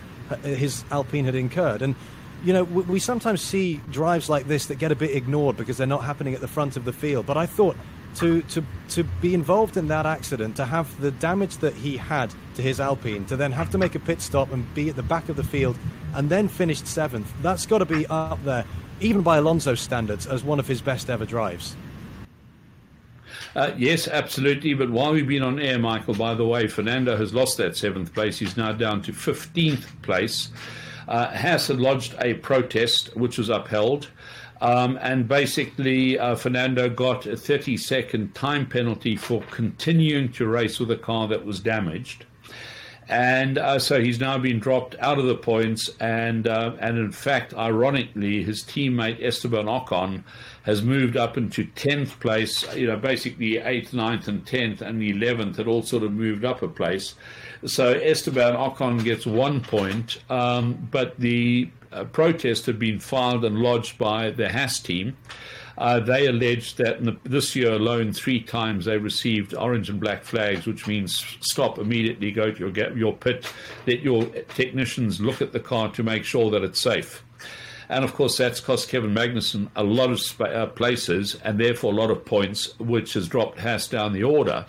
his 0.44 0.84
Alpine 0.92 1.26
had 1.26 1.36
incurred. 1.36 1.82
And 1.82 1.96
you 2.44 2.54
know, 2.54 2.64
we, 2.64 2.84
we 2.84 3.00
sometimes 3.00 3.42
see 3.42 3.82
drives 3.92 4.30
like 4.30 4.48
this 4.48 4.68
that 4.68 4.76
get 4.76 4.92
a 4.92 4.96
bit 4.96 5.16
ignored 5.16 5.58
because 5.58 5.78
they're 5.78 5.88
not 5.88 6.04
happening 6.04 6.34
at 6.34 6.42
the 6.42 6.48
front 6.48 6.78
of 6.78 6.86
the 6.86 6.94
field. 6.94 7.26
But 7.26 7.38
I 7.38 7.46
thought 7.46 7.76
to, 8.16 8.42
to, 8.44 8.64
to 8.90 9.04
be 9.04 9.34
involved 9.34 9.78
in 9.78 9.88
that 9.88 10.06
accident, 10.06 10.56
to 10.58 10.66
have 10.66 11.00
the 11.02 11.12
damage 11.12 11.58
that 11.58 11.74
he 11.74 11.98
had 11.98 12.34
to 12.56 12.62
his 12.62 12.80
Alpine, 12.80 13.26
to 13.26 13.36
then 13.36 13.52
have 13.52 13.70
to 13.72 13.78
make 13.78 13.96
a 13.96 14.00
pit 14.00 14.22
stop 14.22 14.52
and 14.52 14.72
be 14.74 14.90
at 14.90 14.96
the 14.96 15.04
back 15.04 15.30
of 15.30 15.36
the 15.36 15.44
field 15.44 15.78
and 16.14 16.30
then 16.30 16.48
finished 16.48 16.88
seventh, 16.88 17.32
that's 17.42 17.66
got 17.66 17.80
to 17.80 17.86
be 17.86 18.06
up 18.08 18.44
there, 18.44 18.66
even 19.00 19.22
by 19.22 19.38
Alonso's 19.38 19.80
standards, 19.80 20.28
as 20.28 20.44
one 20.44 20.60
of 20.60 20.68
his 20.68 20.82
best 20.82 21.10
ever 21.10 21.26
drives. 21.26 21.76
Uh, 23.56 23.72
yes, 23.78 24.08
absolutely. 24.08 24.74
But 24.74 24.90
while 24.92 25.14
we've 25.14 25.28
been 25.28 25.44
on 25.44 25.60
air, 25.60 25.78
Michael, 25.78 26.14
by 26.14 26.34
the 26.34 26.46
way, 26.46 26.68
Fernando 26.68 27.18
has 27.18 27.34
lost 27.34 27.58
that 27.58 27.76
seventh 27.76 28.14
place. 28.14 28.40
He's 28.40 28.56
now 28.56 28.72
down 28.72 29.02
to 29.04 29.12
15th 29.12 29.86
place. 30.02 30.50
Uh, 31.08 31.28
Haas 31.36 31.68
had 31.68 31.80
lodged 31.80 32.16
a 32.20 32.36
protest, 32.36 33.16
which 33.18 33.38
was 33.38 33.50
upheld. 33.50 34.10
Um, 34.62 35.00
and 35.02 35.28
basically, 35.28 36.20
uh, 36.20 36.36
Fernando 36.36 36.88
got 36.88 37.26
a 37.26 37.36
30 37.36 37.78
second 37.78 38.36
time 38.36 38.68
penalty 38.68 39.16
for 39.16 39.42
continuing 39.50 40.32
to 40.34 40.48
race 40.48 40.80
with 40.80 40.92
a 40.92 40.98
car 40.98 41.28
that 41.30 41.46
was 41.46 41.60
damaged. 41.60 42.26
And 43.10 43.58
uh, 43.58 43.80
so 43.80 44.00
he's 44.00 44.20
now 44.20 44.38
been 44.38 44.60
dropped 44.60 44.96
out 45.00 45.18
of 45.18 45.26
the 45.26 45.36
points. 45.36 45.90
And, 46.00 46.48
uh, 46.48 46.74
and 46.80 46.98
in 46.98 47.12
fact, 47.12 47.54
ironically, 47.56 48.44
his 48.44 48.64
teammate 48.64 49.22
Esteban 49.22 49.66
Ocon 49.66 50.24
has 50.64 50.84
moved 50.84 51.18
up 51.18 51.38
into 51.38 51.66
10th 51.66 52.20
place. 52.20 52.64
You 52.76 52.88
know, 52.88 52.98
basically 52.98 53.56
8th, 53.56 53.90
9th, 53.90 54.28
and 54.28 54.46
10th, 54.46 54.82
and 54.82 55.02
11th 55.02 55.58
had 55.58 55.68
all 55.68 55.82
sort 55.82 56.04
of 56.04 56.12
moved 56.12 56.46
up 56.46 56.62
a 56.62 56.68
place. 56.68 57.16
So 57.66 57.94
Esteban 57.94 58.54
Ocon 58.54 59.04
gets 59.04 59.26
one 59.26 59.60
point, 59.62 60.20
um, 60.30 60.88
but 60.92 61.20
the 61.20 61.70
uh, 61.92 62.04
protest 62.06 62.66
had 62.66 62.80
been 62.80 63.00
filed 63.00 63.46
and 63.46 63.60
lodged 63.60 63.98
by 63.98 64.32
the 64.32 64.50
Haas 64.50 64.80
team. 64.80 65.18
Uh, 65.78 66.00
they 66.00 66.28
alleged 66.28 66.78
that 66.78 67.04
the, 67.04 67.18
this 67.24 67.56
year 67.56 67.74
alone, 67.74 68.14
three 68.14 68.42
times 68.42 68.86
they 68.86 68.98
received 68.98 69.54
orange 69.54 69.90
and 69.90 70.00
black 70.00 70.24
flags, 70.24 70.68
which 70.68 70.86
means 70.86 71.26
stop 71.40 71.80
immediately, 71.80 72.32
go 72.32 72.52
to 72.52 72.70
your, 72.70 72.98
your 72.98 73.14
pit, 73.14 73.52
let 73.88 74.02
your 74.02 74.26
technicians 74.54 75.20
look 75.20 75.42
at 75.42 75.54
the 75.54 75.60
car 75.60 75.90
to 75.92 76.04
make 76.04 76.24
sure 76.24 76.52
that 76.52 76.64
it's 76.64 76.80
safe. 76.80 77.24
And 77.90 78.06
of 78.06 78.14
course, 78.14 78.38
that's 78.38 78.60
cost 78.62 78.90
Kevin 78.90 79.14
Magnussen 79.14 79.70
a 79.76 79.84
lot 79.84 80.12
of 80.12 80.22
sp- 80.24 80.48
uh, 80.48 80.68
places 80.68 81.36
and 81.44 81.60
therefore 81.60 81.92
a 81.92 81.96
lot 81.96 82.10
of 82.10 82.24
points, 82.24 82.78
which 82.80 83.14
has 83.16 83.28
dropped 83.28 83.60
Haas 83.60 83.88
down 83.88 84.14
the 84.14 84.24
order. 84.24 84.66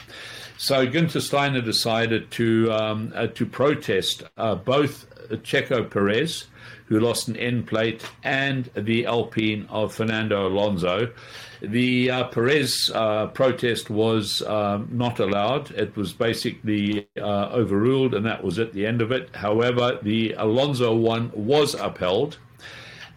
So 0.57 0.87
Günther 0.87 1.21
Steiner 1.21 1.61
decided 1.61 2.31
to 2.33 2.73
um, 2.73 3.13
uh, 3.15 3.27
to 3.29 3.47
protest 3.47 4.23
uh, 4.37 4.55
both 4.55 5.07
Checo 5.31 5.89
Perez, 5.89 6.47
who 6.87 7.01
lost 7.01 7.29
an 7.29 7.37
end 7.37 7.67
plate, 7.67 8.05
and 8.23 8.71
the 8.75 9.07
Alpine 9.07 9.67
of 9.71 9.95
Fernando 9.95 10.47
Alonso. 10.47 11.13
The 11.61 12.11
uh, 12.11 12.25
Perez 12.25 12.91
uh, 12.95 13.29
protest 13.29 13.89
was 13.89 14.43
um, 14.43 14.89
not 14.91 15.21
allowed. 15.21 15.71
It 15.71 15.97
was 15.97 16.13
basically 16.13 17.09
uh, 17.19 17.49
overruled, 17.53 18.15
and 18.15 18.27
that 18.27 18.43
was 18.43 18.59
at 18.59 18.73
the 18.73 18.85
end 18.85 19.01
of 19.01 19.13
it. 19.13 19.35
However, 19.35 19.99
the 20.03 20.33
Alonso 20.33 20.95
one 20.95 21.31
was 21.35 21.75
upheld. 21.75 22.39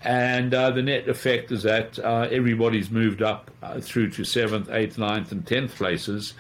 And 0.04 0.54
uh, 0.54 0.70
the 0.70 0.84
net 0.84 1.08
effect 1.10 1.52
is 1.52 1.64
that 1.64 1.98
uh, 1.98 2.28
everybody's 2.30 2.92
moved 2.92 3.24
up 3.24 3.50
uh, 3.64 3.80
through 3.80 4.12
to 4.12 4.24
seventh, 4.24 4.70
eighth, 4.70 5.00
ninth, 5.00 5.32
and 5.32 5.46
tenth 5.46 5.76
places. 5.76 6.36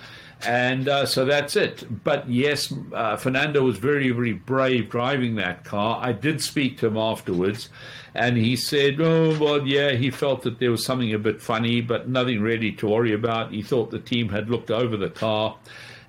And 0.45 0.87
uh, 0.87 1.05
so 1.05 1.25
that's 1.25 1.55
it. 1.55 2.03
But 2.03 2.29
yes, 2.29 2.73
uh, 2.93 3.17
Fernando 3.17 3.63
was 3.63 3.77
very, 3.77 4.11
very 4.11 4.33
brave 4.33 4.89
driving 4.89 5.35
that 5.35 5.63
car. 5.63 5.99
I 6.01 6.11
did 6.11 6.41
speak 6.41 6.79
to 6.79 6.87
him 6.87 6.97
afterwards, 6.97 7.69
and 8.13 8.37
he 8.37 8.55
said, 8.55 9.01
Oh, 9.01 9.37
well, 9.39 9.65
yeah, 9.65 9.91
he 9.91 10.11
felt 10.11 10.43
that 10.43 10.59
there 10.59 10.71
was 10.71 10.85
something 10.85 11.13
a 11.13 11.19
bit 11.19 11.41
funny, 11.41 11.81
but 11.81 12.07
nothing 12.07 12.41
really 12.41 12.71
to 12.73 12.87
worry 12.87 13.13
about. 13.13 13.51
He 13.51 13.61
thought 13.61 13.91
the 13.91 13.99
team 13.99 14.29
had 14.29 14.49
looked 14.49 14.71
over 14.71 14.95
the 14.97 15.09
car 15.09 15.57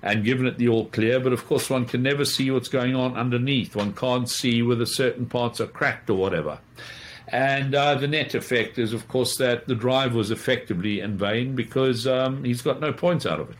and 0.01 0.23
given 0.23 0.45
it 0.45 0.57
the 0.57 0.69
all 0.69 0.85
clear. 0.85 1.19
But 1.19 1.33
of 1.33 1.45
course, 1.47 1.69
one 1.69 1.85
can 1.85 2.03
never 2.03 2.23
see 2.23 2.51
what's 2.51 2.69
going 2.69 2.95
on 2.95 3.17
underneath. 3.17 3.75
One 3.75 3.93
can't 3.93 4.29
see 4.29 4.61
whether 4.61 4.85
certain 4.85 5.25
parts 5.25 5.59
are 5.59 5.67
cracked 5.67 6.09
or 6.09 6.15
whatever. 6.15 6.59
And 7.29 7.75
uh, 7.75 7.95
the 7.95 8.07
net 8.07 8.35
effect 8.35 8.77
is, 8.77 8.93
of 8.93 9.07
course, 9.09 9.37
that 9.37 9.67
the 9.67 9.75
drive 9.75 10.15
was 10.15 10.31
effectively 10.31 11.01
in 11.01 11.17
vain 11.17 11.55
because 11.55 12.07
um, 12.07 12.43
he's 12.43 12.61
got 12.61 12.79
no 12.79 12.93
points 12.93 13.25
out 13.25 13.39
of 13.39 13.49
it. 13.49 13.57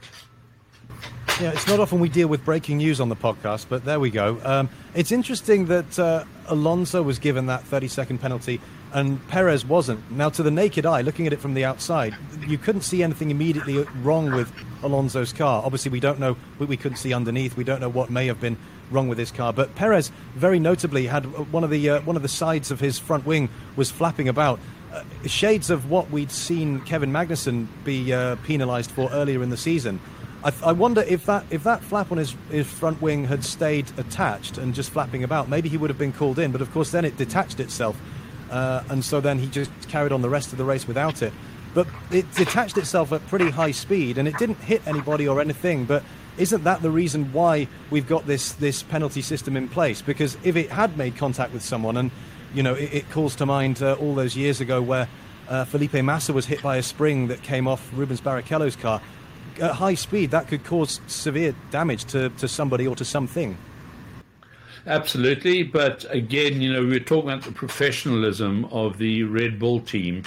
Yeah, 1.40 1.52
it's 1.52 1.68
not 1.68 1.80
often 1.80 2.00
we 2.00 2.10
deal 2.10 2.28
with 2.28 2.44
breaking 2.44 2.78
news 2.78 3.00
on 3.00 3.10
the 3.10 3.16
podcast, 3.16 3.68
but 3.70 3.86
there 3.86 4.00
we 4.00 4.10
go. 4.10 4.42
Um, 4.44 4.70
it's 4.96 5.12
interesting 5.12 5.68
that 5.68 6.00
uh, 6.00 6.24
Alonso 6.48 7.04
was 7.04 7.20
given 7.20 7.46
that 7.46 7.62
30 7.66 7.88
second 7.90 8.18
penalty 8.18 8.60
and 8.92 9.26
Perez 9.28 9.64
wasn't. 9.64 10.10
Now, 10.10 10.30
to 10.30 10.42
the 10.42 10.50
naked 10.50 10.88
eye, 10.88 11.02
looking 11.02 11.28
at 11.28 11.34
it 11.34 11.40
from 11.40 11.54
the 11.54 11.64
outside, 11.64 12.16
you 12.48 12.58
couldn't 12.58 12.82
see 12.82 13.04
anything 13.04 13.30
immediately 13.30 13.84
wrong 14.02 14.32
with 14.32 14.52
Alonso's 14.82 15.32
car. 15.32 15.62
Obviously, 15.64 15.92
we 15.92 16.00
don't 16.00 16.20
know, 16.20 16.34
what 16.58 16.70
we 16.70 16.76
couldn't 16.76 16.98
see 16.98 17.14
underneath, 17.14 17.56
we 17.56 17.64
don't 17.64 17.82
know 17.82 17.90
what 17.90 18.10
may 18.10 18.26
have 18.26 18.42
been 18.42 18.58
wrong 18.90 19.08
with 19.08 19.20
his 19.20 19.32
car. 19.32 19.54
But 19.54 19.76
Perez, 19.76 20.12
very 20.34 20.58
notably, 20.58 21.06
had 21.06 21.26
one 21.52 21.64
of 21.64 21.70
the, 21.70 21.88
uh, 21.88 22.02
one 22.02 22.16
of 22.16 22.24
the 22.24 22.28
sides 22.30 22.72
of 22.72 22.80
his 22.80 22.98
front 22.98 23.28
wing 23.28 23.50
was 23.76 23.92
flapping 23.92 24.28
about. 24.28 24.60
Uh, 24.92 25.04
shades 25.28 25.70
of 25.70 25.92
what 25.92 26.10
we'd 26.10 26.32
seen 26.32 26.82
Kevin 26.82 27.12
Magnussen 27.12 27.68
be 27.84 28.12
uh, 28.12 28.38
penalised 28.38 28.90
for 28.90 29.12
earlier 29.12 29.44
in 29.44 29.52
the 29.52 29.58
season. 29.58 30.00
I, 30.44 30.54
I, 30.64 30.72
wonder 30.72 31.02
if 31.02 31.26
that 31.26 31.46
if 31.50 31.64
that 31.64 31.84
flap 31.84 32.12
on 32.12 32.18
his, 32.18 32.36
his 32.52 32.68
front 32.68 33.02
wing 33.02 33.26
had 33.26 33.44
stayed 33.44 33.88
attached 33.98 34.58
and 34.58 34.74
just 34.74 34.92
flapping 34.92 35.24
about, 35.24 35.50
maybe 35.50 35.68
he 35.70 35.78
would 35.78 35.90
have 35.90 35.98
been 35.98 36.14
called 36.14 36.40
in. 36.40 36.52
But 36.52 36.62
of 36.62 36.72
course, 36.72 36.92
then 36.92 37.06
it 37.06 37.18
detached 37.18 37.60
itself, 37.60 38.00
uh, 38.52 38.84
and 38.90 39.04
so 39.04 39.20
then 39.20 39.40
he 39.40 39.48
just 39.48 39.72
carried 39.90 40.12
on 40.12 40.22
the 40.22 40.30
rest 40.30 40.52
of 40.52 40.58
the 40.58 40.66
race 40.66 40.88
without 40.88 41.22
it. 41.22 41.34
But 41.74 41.88
it 42.12 42.32
detached 42.34 42.78
itself 42.78 43.12
at 43.12 43.26
pretty 43.28 43.50
high 43.50 43.72
speed, 43.72 44.18
and 44.18 44.28
it 44.28 44.38
didn't 44.38 44.60
hit 44.60 44.86
anybody 44.88 45.28
or 45.28 45.42
anything. 45.42 45.86
But 45.86 46.04
isn't 46.38 46.64
that 46.64 46.82
the 46.82 46.92
reason 46.92 47.34
why 47.34 47.68
we've 47.90 48.08
got 48.08 48.28
this 48.28 48.54
this 48.54 48.84
penalty 48.84 49.22
system 49.22 49.58
in 49.58 49.68
place? 49.68 50.02
Because 50.02 50.38
if 50.44 50.56
it 50.56 50.70
had 50.70 50.98
made 50.98 51.18
contact 51.18 51.52
with 51.52 51.64
someone, 51.64 51.98
and 51.98 52.12
you 52.54 52.62
know, 52.62 52.76
it, 52.76 52.94
it 52.94 53.10
calls 53.10 53.36
to 53.38 53.46
mind 53.46 53.82
uh, 53.82 53.94
all 53.94 54.14
those 54.14 54.36
years 54.36 54.62
ago 54.62 54.82
where 54.82 55.08
uh, 55.50 55.66
Felipe 55.66 55.94
Massa 55.94 56.32
was 56.32 56.46
hit 56.46 56.62
by 56.62 56.78
a 56.78 56.84
spring 56.84 57.28
that 57.28 57.42
came 57.42 57.68
off 57.68 57.90
Rubens 57.94 58.22
Barrichello's 58.22 58.76
car 58.76 59.02
at 59.60 59.72
high 59.72 59.96
speed, 59.96 60.32
that 60.32 60.48
could 60.48 60.64
cause 60.64 61.02
severe 61.08 61.56
damage 61.72 62.06
to, 62.06 62.30
to 62.30 62.48
somebody 62.48 62.88
or 62.88 62.96
to 62.96 63.06
something. 63.06 63.58
Absolutely, 64.86 65.64
but 65.64 66.06
again, 66.10 66.62
you 66.62 66.72
know, 66.72 66.82
we're 66.82 67.00
talking 67.00 67.30
about 67.30 67.44
the 67.44 67.52
professionalism 67.52 68.66
of 68.66 68.98
the 68.98 69.24
Red 69.24 69.60
Bull 69.60 69.82
team 69.82 70.24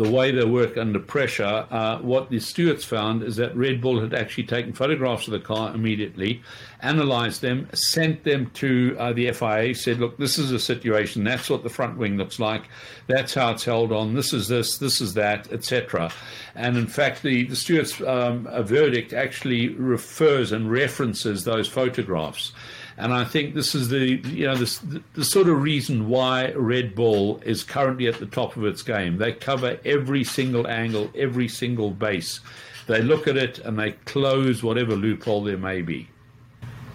the 0.00 0.10
way 0.10 0.30
they 0.30 0.46
work 0.46 0.78
under 0.78 0.98
pressure, 0.98 1.66
uh, 1.70 1.98
what 1.98 2.30
the 2.30 2.40
stewards 2.40 2.86
found 2.86 3.22
is 3.22 3.36
that 3.36 3.54
Red 3.54 3.82
Bull 3.82 4.00
had 4.00 4.14
actually 4.14 4.44
taken 4.44 4.72
photographs 4.72 5.26
of 5.26 5.32
the 5.32 5.40
car 5.40 5.74
immediately, 5.74 6.40
analyzed 6.80 7.42
them, 7.42 7.68
sent 7.74 8.24
them 8.24 8.50
to 8.54 8.96
uh, 8.98 9.12
the 9.12 9.30
FIA, 9.30 9.74
said, 9.74 9.98
look, 9.98 10.16
this 10.16 10.38
is 10.38 10.52
a 10.52 10.58
situation. 10.58 11.22
That's 11.22 11.50
what 11.50 11.64
the 11.64 11.68
front 11.68 11.98
wing 11.98 12.16
looks 12.16 12.40
like. 12.40 12.62
That's 13.08 13.34
how 13.34 13.50
it's 13.50 13.66
held 13.66 13.92
on. 13.92 14.14
This 14.14 14.32
is 14.32 14.48
this, 14.48 14.78
this 14.78 15.02
is 15.02 15.12
that, 15.14 15.52
etc. 15.52 16.10
And 16.54 16.78
in 16.78 16.86
fact, 16.86 17.22
the, 17.22 17.44
the 17.44 17.56
stewards' 17.56 18.00
um, 18.00 18.48
verdict 18.64 19.12
actually 19.12 19.68
refers 19.68 20.50
and 20.50 20.70
references 20.70 21.44
those 21.44 21.68
photographs. 21.68 22.52
And 23.00 23.14
I 23.14 23.24
think 23.24 23.54
this 23.54 23.74
is 23.74 23.88
the 23.88 24.20
you 24.28 24.46
know 24.46 24.54
the, 24.54 25.02
the 25.14 25.24
sort 25.24 25.48
of 25.48 25.62
reason 25.62 26.08
why 26.08 26.52
Red 26.52 26.94
Bull 26.94 27.40
is 27.44 27.64
currently 27.64 28.06
at 28.06 28.18
the 28.18 28.26
top 28.26 28.56
of 28.56 28.64
its 28.64 28.82
game. 28.82 29.16
They 29.16 29.32
cover 29.32 29.78
every 29.84 30.22
single 30.22 30.66
angle, 30.68 31.10
every 31.14 31.48
single 31.48 31.90
base. 31.90 32.40
They 32.86 33.00
look 33.00 33.26
at 33.26 33.36
it 33.36 33.58
and 33.60 33.78
they 33.78 33.92
close 34.04 34.62
whatever 34.62 34.94
loophole 34.96 35.44
there 35.44 35.56
may 35.56 35.80
be. 35.80 36.08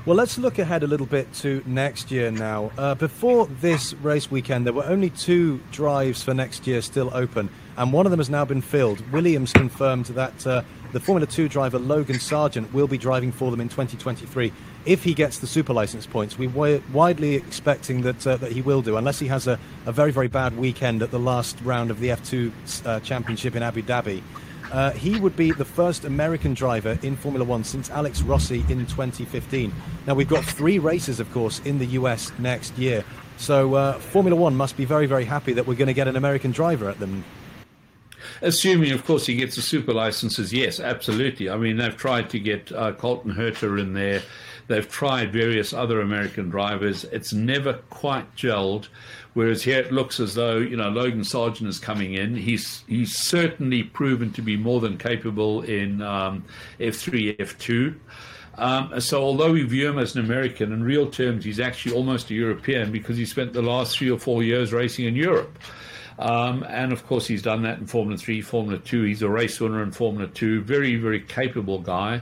Well, 0.06 0.16
let's 0.16 0.38
look 0.38 0.60
ahead 0.60 0.84
a 0.84 0.88
little 0.88 1.08
bit 1.08 1.34
to 1.36 1.64
next 1.66 2.12
year 2.12 2.30
now. 2.30 2.72
Uh, 2.78 2.94
before 2.94 3.48
this 3.48 3.96
race 3.96 4.30
weekend, 4.30 4.68
there 4.68 4.74
were 4.74 4.86
only 4.86 5.10
two 5.10 5.60
drives 5.72 6.22
for 6.22 6.36
next 6.36 6.68
year 6.68 6.84
still 6.84 7.10
open, 7.12 7.50
and 7.76 7.92
one 7.92 8.06
of 8.06 8.12
them 8.12 8.20
has 8.20 8.30
now 8.30 8.46
been 8.46 8.62
filled. 8.62 9.02
Williams 9.12 9.52
confirmed 9.52 10.06
that 10.08 10.46
uh, 10.46 10.62
the 10.92 11.00
Formula 11.00 11.26
2 11.26 11.50
driver 11.50 11.80
Logan 11.80 12.20
Sargent 12.20 12.72
will 12.72 12.88
be 12.88 13.00
driving 13.00 13.32
for 13.32 13.50
them 13.50 13.60
in 13.60 13.68
2023 13.68 14.54
if 14.86 15.04
he 15.04 15.14
gets 15.14 15.40
the 15.40 15.48
super 15.48 15.74
license 15.74 16.06
points. 16.06 16.38
We're 16.38 16.82
widely 16.94 17.36
expecting 17.36 18.02
that 18.02 18.26
uh, 18.26 18.38
that 18.38 18.52
he 18.52 18.62
will 18.62 18.82
do, 18.82 18.98
unless 18.98 19.20
he 19.20 19.28
has 19.28 19.48
a, 19.48 19.60
a, 19.86 19.92
very 19.92 20.12
very 20.12 20.28
bad 20.28 20.58
weekend 20.58 21.02
at 21.02 21.12
the 21.12 21.20
last 21.20 21.58
round 21.64 21.92
of 21.92 22.00
the 22.00 22.10
F2 22.10 22.86
uh, 22.86 23.00
Championship 23.02 23.56
in 23.56 23.64
Abu 23.64 23.82
Dhabi. 23.82 24.22
Uh, 24.72 24.92
he 24.92 25.20
would 25.20 25.36
be 25.36 25.52
the 25.52 25.66
first 25.66 26.06
American 26.06 26.54
driver 26.54 26.98
in 27.04 27.16
Formula 27.16 27.46
One 27.46 27.64
since 27.64 27.90
Alex 27.90 28.22
Rossi 28.22 28.60
in 28.68 28.86
2015. 28.86 29.74
Now 30.08 30.16
we've 30.16 30.28
got 30.28 30.44
three 30.44 30.80
races, 30.80 31.20
of 31.20 31.32
course, 31.32 31.60
in 31.60 31.78
the 31.78 31.86
US 31.88 32.32
next 32.40 32.78
year. 32.78 33.04
So 33.38 33.76
uh, 33.76 33.94
Formula 34.00 34.36
One 34.36 34.56
must 34.56 34.76
be 34.76 34.86
very 34.86 35.06
very 35.06 35.26
happy 35.26 35.54
that 35.54 35.68
we're 35.68 35.76
going 35.76 35.88
to 35.88 35.94
get 35.94 36.08
an 36.08 36.16
American 36.16 36.52
driver 36.52 36.90
at 36.90 37.00
them 37.00 37.24
Assuming, 38.42 38.92
of 38.92 39.06
course, 39.06 39.26
he 39.26 39.36
gets 39.36 39.56
the 39.56 39.62
super 39.62 39.94
licenses, 39.94 40.54
yes, 40.54 40.80
absolutely. 40.80 41.50
I 41.50 41.58
mean, 41.58 41.78
they've 41.78 41.96
tried 41.96 42.30
to 42.32 42.40
get 42.40 42.72
uh, 42.72 42.94
Colton 42.94 43.34
Herta 43.34 43.80
in 43.80 43.94
there. 43.94 44.22
They've 44.68 44.90
tried 44.90 45.32
various 45.32 45.74
other 45.74 46.02
American 46.02 46.50
drivers. 46.50 47.04
It's 47.06 47.34
never 47.34 47.74
quite 47.90 48.36
gelled. 48.36 48.88
Whereas 49.34 49.62
here 49.62 49.80
it 49.80 49.92
looks 49.92 50.20
as 50.20 50.34
though 50.34 50.58
you 50.58 50.78
know 50.78 50.90
Logan 50.90 51.24
Sargent 51.24 51.70
is 51.70 51.78
coming 51.78 52.14
in. 52.14 52.36
He's 52.36 52.84
he's 52.88 53.16
certainly 53.16 53.84
proven 53.84 54.32
to 54.34 54.42
be 54.42 54.58
more 54.58 54.80
than 54.80 54.98
capable 54.98 55.62
in 55.62 56.02
um, 56.02 56.46
F3, 56.80 57.38
F2. 57.38 57.96
Um, 58.58 59.00
so 59.02 59.22
although 59.22 59.52
we 59.52 59.64
view 59.64 59.90
him 59.90 60.00
as 60.00 60.16
an 60.16 60.24
American, 60.24 60.72
in 60.72 60.84
real 60.84 61.10
terms, 61.10 61.44
he's 61.44 61.60
actually 61.60 61.94
almost 61.94 62.32
a 62.32 62.34
European 62.34 62.92
because 62.92 63.18
he 63.18 63.26
spent 63.26 63.52
the 63.52 63.62
last 63.62 63.98
three 63.98 64.10
or 64.10 64.18
four 64.18 64.44
years 64.44 64.72
racing 64.72 65.06
in 65.06 65.16
Europe. 65.16 65.60
Um, 66.18 66.64
and 66.64 66.94
of 66.94 67.06
course, 67.08 67.28
he's 67.28 67.42
done 67.42 67.64
that 67.64 67.80
in 67.80 67.88
Formula 67.88 68.18
3, 68.18 68.42
Formula 68.42 68.80
2. 68.80 69.04
He's 69.04 69.22
a 69.22 69.30
race 69.30 69.60
winner 69.60 69.84
in 69.84 69.92
Formula 69.92 70.28
2. 70.28 70.62
Very, 70.62 70.96
very 70.96 71.20
capable 71.20 71.80
guy. 71.80 72.22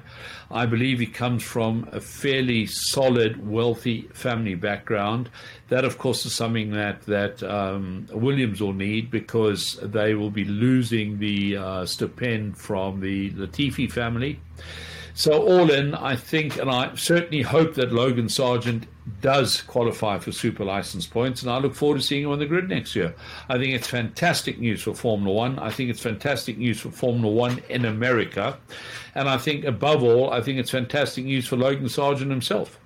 I 0.50 0.66
believe 0.66 1.00
he 1.00 1.06
comes 1.06 1.44
from 1.44 1.88
a 1.92 2.00
fairly 2.00 2.66
solid, 2.66 3.48
wealthy 3.48 4.10
family 4.14 4.56
background. 4.56 5.30
That, 5.70 5.86
of 5.86 5.98
course, 5.98 6.26
is 6.26 6.34
something 6.34 6.72
that, 6.72 7.04
that 7.04 7.44
um, 7.44 8.08
Williams 8.12 8.62
will 8.62 8.74
need 8.74 9.12
because 9.12 9.80
they 9.82 10.16
will 10.16 10.32
be 10.32 10.46
losing 10.46 11.20
the 11.20 11.58
uh, 11.58 11.86
stipend 11.86 12.58
from 12.58 13.00
the 13.00 13.32
Latifi 13.32 13.92
family. 13.92 14.40
So, 15.16 15.44
all 15.44 15.70
in, 15.70 15.94
I 15.94 16.16
think, 16.16 16.58
and 16.58 16.72
I 16.72 16.96
certainly 16.96 17.44
hope 17.44 17.76
that 17.76 17.94
Logan 17.94 18.30
Sargent 18.30 18.88
does 19.22 19.62
qualify 19.62 20.18
for 20.18 20.32
super 20.32 20.64
license 20.64 21.06
points, 21.06 21.44
and 21.44 21.52
I 21.52 21.60
look 21.60 21.76
forward 21.76 22.00
to 22.00 22.04
seeing 22.04 22.24
him 22.24 22.32
on 22.32 22.40
the 22.40 22.46
grid 22.46 22.70
next 22.70 22.96
year. 22.96 23.14
I 23.48 23.58
think 23.58 23.74
it's 23.74 23.88
fantastic 23.88 24.60
news 24.60 24.82
for 24.82 24.96
Formula 24.96 25.32
One. 25.32 25.60
I 25.60 25.70
think 25.70 25.92
it's 25.92 26.00
fantastic 26.00 26.58
news 26.58 26.80
for 26.80 26.90
Formula 26.90 27.32
One 27.32 27.62
in 27.70 27.86
America. 27.86 28.58
And 29.14 29.30
I 29.30 29.38
think, 29.38 29.66
above 29.66 30.02
all, 30.02 30.32
I 30.32 30.42
think 30.42 30.58
it's 30.58 30.72
fantastic 30.72 31.26
news 31.26 31.48
for 31.48 31.58
Logan 31.58 31.90
Sargent 31.90 32.32
himself. 32.32 32.80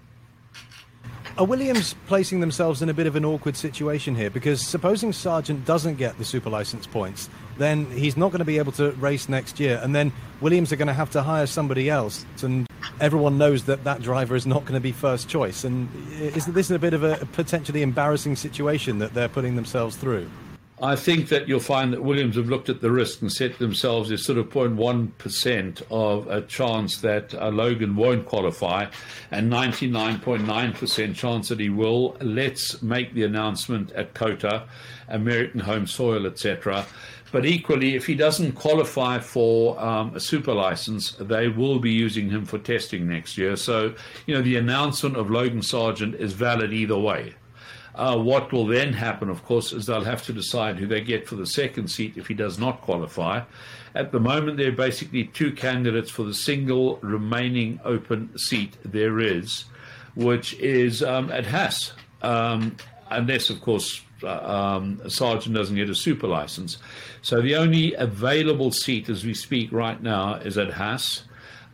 Are 1.37 1.45
Williams 1.45 1.93
placing 2.07 2.39
themselves 2.39 2.81
in 2.81 2.89
a 2.89 2.95
bit 2.95 3.05
of 3.05 3.15
an 3.15 3.23
awkward 3.23 3.55
situation 3.55 4.15
here? 4.15 4.31
Because 4.31 4.59
supposing 4.59 5.13
Sargent 5.13 5.65
doesn't 5.65 5.97
get 5.97 6.17
the 6.17 6.25
super 6.25 6.49
license 6.49 6.87
points, 6.87 7.29
then 7.59 7.85
he's 7.91 8.17
not 8.17 8.31
going 8.31 8.39
to 8.39 8.45
be 8.45 8.57
able 8.57 8.71
to 8.71 8.89
race 8.93 9.29
next 9.29 9.59
year. 9.59 9.79
And 9.83 9.93
then 9.93 10.11
Williams 10.41 10.73
are 10.73 10.77
going 10.77 10.87
to 10.87 10.95
have 10.95 11.11
to 11.11 11.21
hire 11.21 11.45
somebody 11.45 11.91
else. 11.91 12.25
And 12.41 12.65
everyone 12.99 13.37
knows 13.37 13.65
that 13.65 13.83
that 13.83 14.01
driver 14.01 14.35
is 14.35 14.47
not 14.47 14.61
going 14.61 14.73
to 14.73 14.79
be 14.79 14.91
first 14.91 15.29
choice. 15.29 15.63
And 15.63 15.89
isn't 16.19 16.55
this 16.55 16.71
a 16.71 16.79
bit 16.79 16.95
of 16.95 17.03
a 17.03 17.17
potentially 17.33 17.83
embarrassing 17.83 18.35
situation 18.35 18.97
that 18.97 19.13
they're 19.13 19.29
putting 19.29 19.55
themselves 19.55 19.95
through? 19.95 20.27
I 20.79 20.95
think 20.95 21.29
that 21.29 21.47
you'll 21.47 21.59
find 21.59 21.91
that 21.91 22.03
Williams 22.03 22.35
have 22.35 22.49
looked 22.49 22.69
at 22.69 22.81
the 22.81 22.91
risk 22.91 23.21
and 23.21 23.31
set 23.31 23.57
themselves 23.57 24.11
a 24.11 24.17
sort 24.17 24.37
of 24.37 24.49
0.1% 24.49 25.81
of 25.89 26.27
a 26.27 26.41
chance 26.43 26.97
that 27.01 27.33
uh, 27.33 27.49
Logan 27.49 27.95
won't 27.95 28.27
qualify 28.27 28.85
and 29.31 29.51
99.9% 29.51 31.15
chance 31.15 31.49
that 31.49 31.59
he 31.59 31.69
will. 31.69 32.15
Let's 32.21 32.79
make 32.83 33.15
the 33.15 33.23
announcement 33.23 33.91
at 33.93 34.13
COTA, 34.13 34.67
American 35.07 35.61
home 35.61 35.87
soil, 35.87 36.27
etc. 36.27 36.85
But 37.31 37.47
equally, 37.47 37.95
if 37.95 38.05
he 38.05 38.13
doesn't 38.13 38.51
qualify 38.51 39.17
for 39.17 39.79
um, 39.83 40.15
a 40.15 40.19
super 40.19 40.53
license, 40.53 41.13
they 41.13 41.47
will 41.47 41.79
be 41.79 41.91
using 41.91 42.29
him 42.29 42.45
for 42.45 42.59
testing 42.59 43.07
next 43.07 43.35
year. 43.35 43.55
So, 43.55 43.95
you 44.27 44.35
know, 44.35 44.43
the 44.43 44.57
announcement 44.57 45.17
of 45.17 45.31
Logan 45.31 45.63
Sargent 45.63 46.13
is 46.15 46.33
valid 46.33 46.71
either 46.71 46.97
way. 46.99 47.33
Uh, 47.97 48.15
what 48.15 48.51
will 48.51 48.67
then 48.67 48.93
happen, 48.93 49.27
of 49.27 49.43
course, 49.43 49.73
is 49.73 49.87
they'll 49.87 50.03
have 50.03 50.23
to 50.23 50.31
decide 50.31 50.77
who 50.77 50.85
they 50.85 51.01
get 51.01 51.27
for 51.27 51.35
the 51.35 51.47
second 51.47 51.87
seat 51.87 52.13
if 52.15 52.27
he 52.27 52.33
does 52.35 52.59
not 52.59 52.79
qualify. 52.81 53.41
At 53.95 54.11
the 54.11 54.19
moment, 54.19 54.57
there 54.57 54.69
are 54.69 54.71
basically 54.71 55.23
two 55.23 55.51
candidates 55.51 56.11
for 56.11 56.23
the 56.23 56.33
single 56.33 56.97
remaining 56.97 57.79
open 57.83 58.37
seat 58.37 58.77
there 58.85 59.19
is, 59.19 59.65
which 60.13 60.53
is 60.59 61.01
um, 61.01 61.31
at 61.31 61.47
Haas, 61.47 61.93
um, 62.21 62.77
unless, 63.09 63.49
of 63.49 63.61
course, 63.61 64.03
uh, 64.21 64.27
um, 64.29 65.01
Sargent 65.09 65.55
doesn't 65.55 65.75
get 65.75 65.89
a 65.89 65.95
super 65.95 66.27
license. 66.27 66.77
So 67.23 67.41
the 67.41 67.55
only 67.55 67.95
available 67.95 68.71
seat 68.71 69.09
as 69.09 69.25
we 69.25 69.33
speak 69.33 69.71
right 69.71 70.01
now 70.01 70.35
is 70.35 70.59
at 70.59 70.71
Haas. 70.71 71.23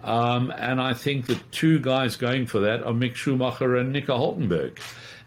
Um, 0.05 0.51
and 0.57 0.81
I 0.81 0.93
think 0.93 1.27
the 1.27 1.39
two 1.51 1.79
guys 1.79 2.15
going 2.15 2.45
for 2.45 2.59
that 2.62 2.81
are 2.83 2.93
Mick 2.93 3.15
Schumacher 3.15 3.75
and 3.75 3.91
Nico 3.91 4.17
Hulkenberg 4.17 4.77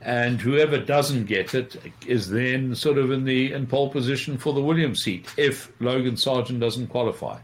and 0.07 0.41
whoever 0.41 0.79
doesn't 0.79 1.25
get 1.25 1.53
it 1.53 1.77
is 2.07 2.31
then 2.31 2.77
sort 2.77 2.97
of 2.97 3.11
in 3.11 3.25
the 3.25 3.53
in 3.53 3.67
pole 3.67 3.91
position 3.91 4.39
for 4.39 4.55
the 4.55 4.61
Williams 4.61 5.03
seat 5.03 5.27
if 5.37 5.73
Logan 5.81 6.17
Sargent 6.17 6.61
doesn't 6.61 6.87
qualify. 6.87 7.39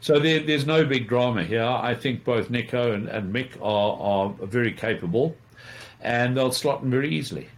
So 0.00 0.18
there, 0.18 0.40
there's 0.40 0.66
no 0.66 0.84
big 0.84 1.08
drama 1.08 1.44
here. 1.44 1.62
I 1.62 1.94
think 1.94 2.24
both 2.24 2.50
Nico 2.50 2.92
and, 2.92 3.08
and 3.08 3.32
Mick 3.32 3.56
are, 3.62 3.96
are 4.00 4.46
very 4.46 4.72
capable, 4.72 5.36
and 6.00 6.36
they'll 6.36 6.50
slot 6.50 6.82
in 6.82 6.90
very 6.90 7.08
easily. 7.08 7.48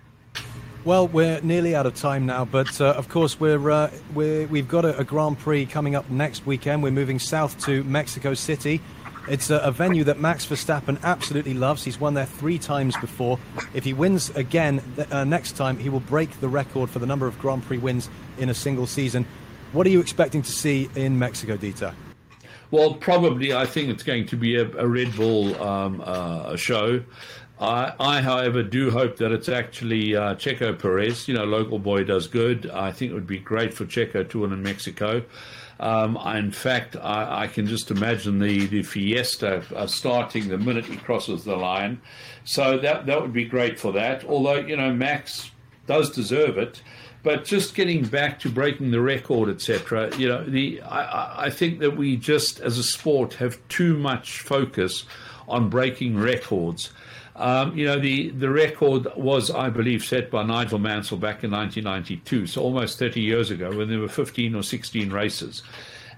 Well, 0.84 1.08
we're 1.08 1.40
nearly 1.40 1.74
out 1.74 1.86
of 1.86 1.94
time 1.94 2.26
now, 2.26 2.44
but 2.44 2.80
uh, 2.82 2.92
of 2.92 3.08
course 3.08 3.40
we're, 3.40 3.70
uh, 3.70 3.90
we're 4.14 4.46
we've 4.46 4.68
got 4.68 4.84
a, 4.84 4.98
a 4.98 5.04
Grand 5.04 5.38
Prix 5.38 5.66
coming 5.66 5.94
up 5.94 6.08
next 6.10 6.44
weekend. 6.44 6.82
We're 6.82 6.90
moving 6.90 7.18
south 7.18 7.58
to 7.64 7.82
Mexico 7.84 8.34
City. 8.34 8.82
It's 9.30 9.48
a, 9.48 9.58
a, 9.58 9.70
venue 9.70 10.02
that 10.04 10.18
Max 10.18 10.44
Verstappen 10.44 11.00
absolutely 11.04 11.54
loves. 11.54 11.84
He's 11.84 12.00
won 12.00 12.14
there 12.14 12.26
three 12.26 12.58
times 12.58 12.96
before. 12.96 13.38
If 13.74 13.84
he 13.84 13.92
wins 13.92 14.30
again 14.30 14.82
uh, 15.12 15.22
next 15.22 15.52
time, 15.52 15.78
he 15.78 15.88
will 15.88 16.00
break 16.00 16.40
the 16.40 16.48
record 16.48 16.90
for 16.90 16.98
the 16.98 17.06
number 17.06 17.28
of 17.28 17.38
Grand 17.38 17.62
Prix 17.62 17.78
wins 17.78 18.10
in 18.38 18.48
a 18.48 18.54
single 18.54 18.88
season. 18.88 19.24
What 19.72 19.86
are 19.86 19.90
you 19.90 20.00
expecting 20.00 20.42
to 20.42 20.50
see 20.50 20.90
in 20.96 21.16
Mexico, 21.16 21.56
Dieter? 21.56 21.94
Well, 22.72 22.94
probably 22.94 23.54
I 23.54 23.66
think 23.66 23.90
it's 23.90 24.02
going 24.02 24.26
to 24.26 24.36
be 24.36 24.56
a, 24.56 24.68
a 24.76 24.86
Red 24.86 25.14
Bull 25.14 25.60
um, 25.62 26.02
uh, 26.04 26.56
show. 26.56 27.04
I, 27.60 27.92
I, 28.00 28.20
however, 28.22 28.64
do 28.64 28.90
hope 28.90 29.18
that 29.18 29.30
it's 29.30 29.48
actually 29.48 30.16
uh, 30.16 30.34
Checo 30.34 30.76
Perez. 30.76 31.28
You 31.28 31.34
know, 31.34 31.44
local 31.44 31.78
boy 31.78 32.02
does 32.02 32.26
good. 32.26 32.68
I 32.68 32.90
think 32.90 33.12
it 33.12 33.14
would 33.14 33.28
be 33.28 33.38
great 33.38 33.74
for 33.74 33.84
Checo 33.84 34.28
to 34.28 34.40
win 34.40 34.52
in 34.52 34.62
Mexico. 34.62 35.22
Um, 35.80 36.18
in 36.36 36.52
fact, 36.52 36.94
I, 36.96 37.44
I, 37.44 37.46
can 37.46 37.66
just 37.66 37.90
imagine 37.90 38.38
the, 38.38 38.66
the 38.66 38.82
Fiesta 38.82 39.64
starting 39.88 40.48
the 40.48 40.58
minute 40.58 40.84
he 40.84 40.98
crosses 40.98 41.44
the 41.44 41.56
line. 41.56 42.02
So 42.44 42.76
that 42.78 43.06
that 43.06 43.22
would 43.22 43.32
be 43.32 43.46
great 43.46 43.80
for 43.80 43.90
that. 43.92 44.22
Although 44.24 44.56
you 44.56 44.76
know 44.76 44.92
Max 44.92 45.50
does 45.86 46.10
deserve 46.10 46.58
it, 46.58 46.82
but 47.22 47.46
just 47.46 47.74
getting 47.74 48.04
back 48.04 48.38
to 48.40 48.50
breaking 48.50 48.90
the 48.90 49.00
record, 49.00 49.48
etc. 49.48 50.14
You 50.18 50.28
know, 50.28 50.44
the 50.44 50.82
I, 50.82 51.46
I 51.46 51.50
think 51.50 51.78
that 51.78 51.96
we 51.96 52.16
just 52.16 52.60
as 52.60 52.76
a 52.76 52.84
sport 52.84 53.34
have 53.34 53.58
too 53.68 53.96
much 53.96 54.40
focus 54.40 55.04
on 55.48 55.70
breaking 55.70 56.18
records. 56.18 56.90
Um, 57.40 57.74
you 57.74 57.86
know, 57.86 57.98
the, 57.98 58.28
the 58.30 58.50
record 58.50 59.06
was, 59.16 59.50
I 59.50 59.70
believe, 59.70 60.04
set 60.04 60.30
by 60.30 60.42
Nigel 60.42 60.78
Mansell 60.78 61.16
back 61.16 61.42
in 61.42 61.50
1992, 61.50 62.46
so 62.46 62.62
almost 62.62 62.98
30 62.98 63.22
years 63.22 63.50
ago, 63.50 63.74
when 63.74 63.88
there 63.88 63.98
were 63.98 64.08
15 64.08 64.54
or 64.54 64.62
16 64.62 65.10
races. 65.10 65.62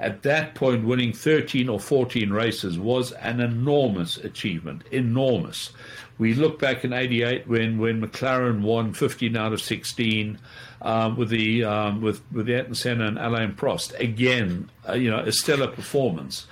At 0.00 0.22
that 0.24 0.56
point, 0.56 0.84
winning 0.84 1.12
13 1.12 1.68
or 1.68 1.78
14 1.78 2.30
races 2.30 2.76
was 2.76 3.12
an 3.12 3.38
enormous 3.38 4.16
achievement, 4.16 4.82
enormous. 4.90 5.70
We 6.18 6.34
look 6.34 6.58
back 6.58 6.84
in 6.84 6.92
'88 6.92 7.46
when, 7.46 7.78
when 7.78 8.02
McLaren 8.02 8.62
won 8.62 8.92
15 8.92 9.36
out 9.36 9.52
of 9.52 9.60
16 9.60 10.38
um, 10.82 11.16
with 11.16 11.28
the 11.28 11.64
um, 11.64 12.00
with 12.00 12.20
with 12.32 12.48
Ayrton 12.48 12.74
Senna 12.74 13.06
and 13.06 13.18
Alain 13.18 13.52
Prost. 13.52 13.98
Again, 13.98 14.70
uh, 14.88 14.94
you 14.94 15.10
know, 15.10 15.20
a 15.20 15.32
stellar 15.32 15.68
performance 15.68 16.46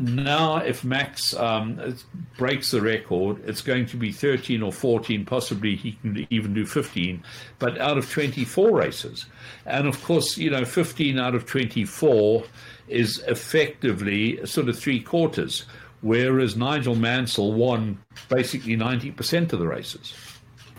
now, 0.00 0.56
if 0.56 0.84
Max 0.84 1.34
um, 1.34 1.96
breaks 2.36 2.70
the 2.70 2.80
record, 2.80 3.42
it's 3.46 3.62
going 3.62 3.86
to 3.86 3.96
be 3.96 4.12
13 4.12 4.62
or 4.62 4.72
14, 4.72 5.24
possibly 5.24 5.76
he 5.76 5.92
can 5.92 6.26
even 6.30 6.54
do 6.54 6.66
15, 6.66 7.22
but 7.58 7.80
out 7.80 7.98
of 7.98 8.10
24 8.10 8.70
races. 8.70 9.26
And 9.66 9.86
of 9.86 10.02
course, 10.04 10.36
you 10.36 10.50
know, 10.50 10.64
15 10.64 11.18
out 11.18 11.34
of 11.34 11.46
24 11.46 12.44
is 12.88 13.22
effectively 13.26 14.44
sort 14.46 14.68
of 14.68 14.78
three 14.78 15.00
quarters, 15.00 15.64
whereas 16.00 16.56
Nigel 16.56 16.94
Mansell 16.94 17.52
won 17.52 17.98
basically 18.28 18.76
90% 18.76 19.52
of 19.52 19.58
the 19.58 19.66
races. 19.66 20.14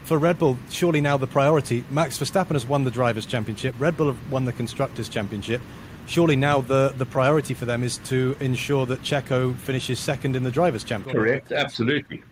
For 0.04 0.18
Red 0.18 0.38
Bull, 0.38 0.58
surely 0.70 1.00
now 1.00 1.16
the 1.16 1.28
priority. 1.28 1.86
Max 1.90 2.18
Verstappen 2.20 2.52
has 2.52 2.66
won 2.66 2.84
the 2.84 2.92
Drivers' 2.92 3.26
Championship, 3.26 3.74
Red 3.80 3.96
Bull 3.96 4.08
have 4.08 4.32
won 4.32 4.46
the 4.46 4.54
Constructors' 4.54 5.08
Championship 5.08 5.62
surely 6.08 6.36
now 6.36 6.62
the, 6.62 6.94
the 6.98 7.06
priority 7.06 7.54
for 7.54 7.66
them 7.66 7.84
is 7.84 7.98
to 8.00 8.36
ensure 8.40 8.86
that 8.86 9.02
Checo 9.02 9.56
finishes 9.58 10.00
second 10.00 10.36
in 10.36 10.44
the 10.44 10.52
Drivers' 10.52 10.84
Championship. 10.84 11.22
Correct, 11.22 11.52
absolutely. 11.52 12.24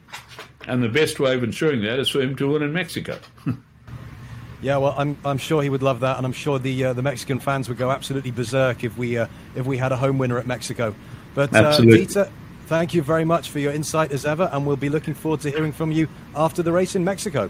And 0.67 0.83
the 0.83 0.89
best 0.89 1.19
way 1.19 1.33
of 1.33 1.43
ensuring 1.43 1.81
that 1.83 1.99
is 1.99 2.09
for 2.09 2.21
him 2.21 2.35
to 2.35 2.51
win 2.51 2.61
in 2.61 2.71
Mexico. 2.71 3.17
yeah, 4.61 4.77
well, 4.77 4.93
I'm, 4.97 5.17
I'm 5.25 5.37
sure 5.37 5.63
he 5.63 5.69
would 5.69 5.83
love 5.83 6.01
that, 6.01 6.17
and 6.17 6.25
I'm 6.25 6.33
sure 6.33 6.59
the 6.59 6.85
uh, 6.85 6.93
the 6.93 7.01
Mexican 7.01 7.39
fans 7.39 7.67
would 7.67 7.77
go 7.77 7.89
absolutely 7.89 8.31
berserk 8.31 8.83
if 8.83 8.97
we 8.97 9.17
uh, 9.17 9.27
if 9.55 9.65
we 9.65 9.77
had 9.77 9.91
a 9.91 9.97
home 9.97 10.17
winner 10.17 10.37
at 10.37 10.45
Mexico. 10.45 10.93
But 11.33 11.55
uh, 11.55 11.79
Peter, 11.79 12.29
thank 12.67 12.93
you 12.93 13.01
very 13.01 13.25
much 13.25 13.49
for 13.49 13.59
your 13.59 13.71
insight 13.71 14.11
as 14.11 14.25
ever, 14.25 14.49
and 14.51 14.67
we'll 14.67 14.75
be 14.75 14.89
looking 14.89 15.13
forward 15.13 15.41
to 15.41 15.49
hearing 15.49 15.71
from 15.71 15.91
you 15.91 16.07
after 16.35 16.61
the 16.61 16.71
race 16.71 16.95
in 16.95 17.03
Mexico. 17.03 17.49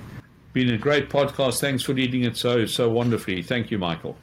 Been 0.54 0.70
a 0.70 0.78
great 0.78 1.10
podcast. 1.10 1.60
Thanks 1.60 1.84
for 1.84 1.94
leading 1.94 2.24
it 2.24 2.38
so 2.38 2.66
so 2.66 2.90
wonderfully. 2.90 3.42
Thank 3.42 3.72
you, 3.72 3.78
Michael. 3.78 4.16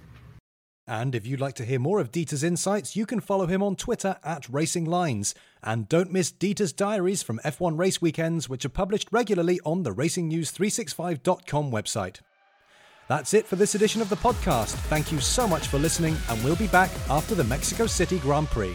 And 0.88 1.14
if 1.14 1.26
you'd 1.26 1.38
like 1.38 1.54
to 1.56 1.66
hear 1.66 1.78
more 1.78 2.00
of 2.00 2.10
Dieter's 2.10 2.42
insights, 2.42 2.96
you 2.96 3.04
can 3.04 3.20
follow 3.20 3.46
him 3.46 3.62
on 3.62 3.76
Twitter 3.76 4.16
at 4.24 4.48
Racing 4.48 4.86
Lines. 4.86 5.34
And 5.62 5.86
don't 5.86 6.10
miss 6.10 6.32
Dieter's 6.32 6.72
diaries 6.72 7.22
from 7.22 7.40
F1 7.44 7.78
race 7.78 8.00
weekends, 8.00 8.48
which 8.48 8.64
are 8.64 8.70
published 8.70 9.08
regularly 9.12 9.60
on 9.66 9.82
the 9.82 9.94
RacingNews365.com 9.94 11.70
website. 11.70 12.20
That's 13.06 13.34
it 13.34 13.46
for 13.46 13.56
this 13.56 13.74
edition 13.74 14.00
of 14.00 14.08
the 14.08 14.16
podcast. 14.16 14.72
Thank 14.88 15.12
you 15.12 15.20
so 15.20 15.46
much 15.46 15.66
for 15.66 15.78
listening, 15.78 16.16
and 16.30 16.42
we'll 16.42 16.56
be 16.56 16.68
back 16.68 16.90
after 17.10 17.34
the 17.34 17.44
Mexico 17.44 17.86
City 17.86 18.18
Grand 18.18 18.48
Prix. 18.48 18.74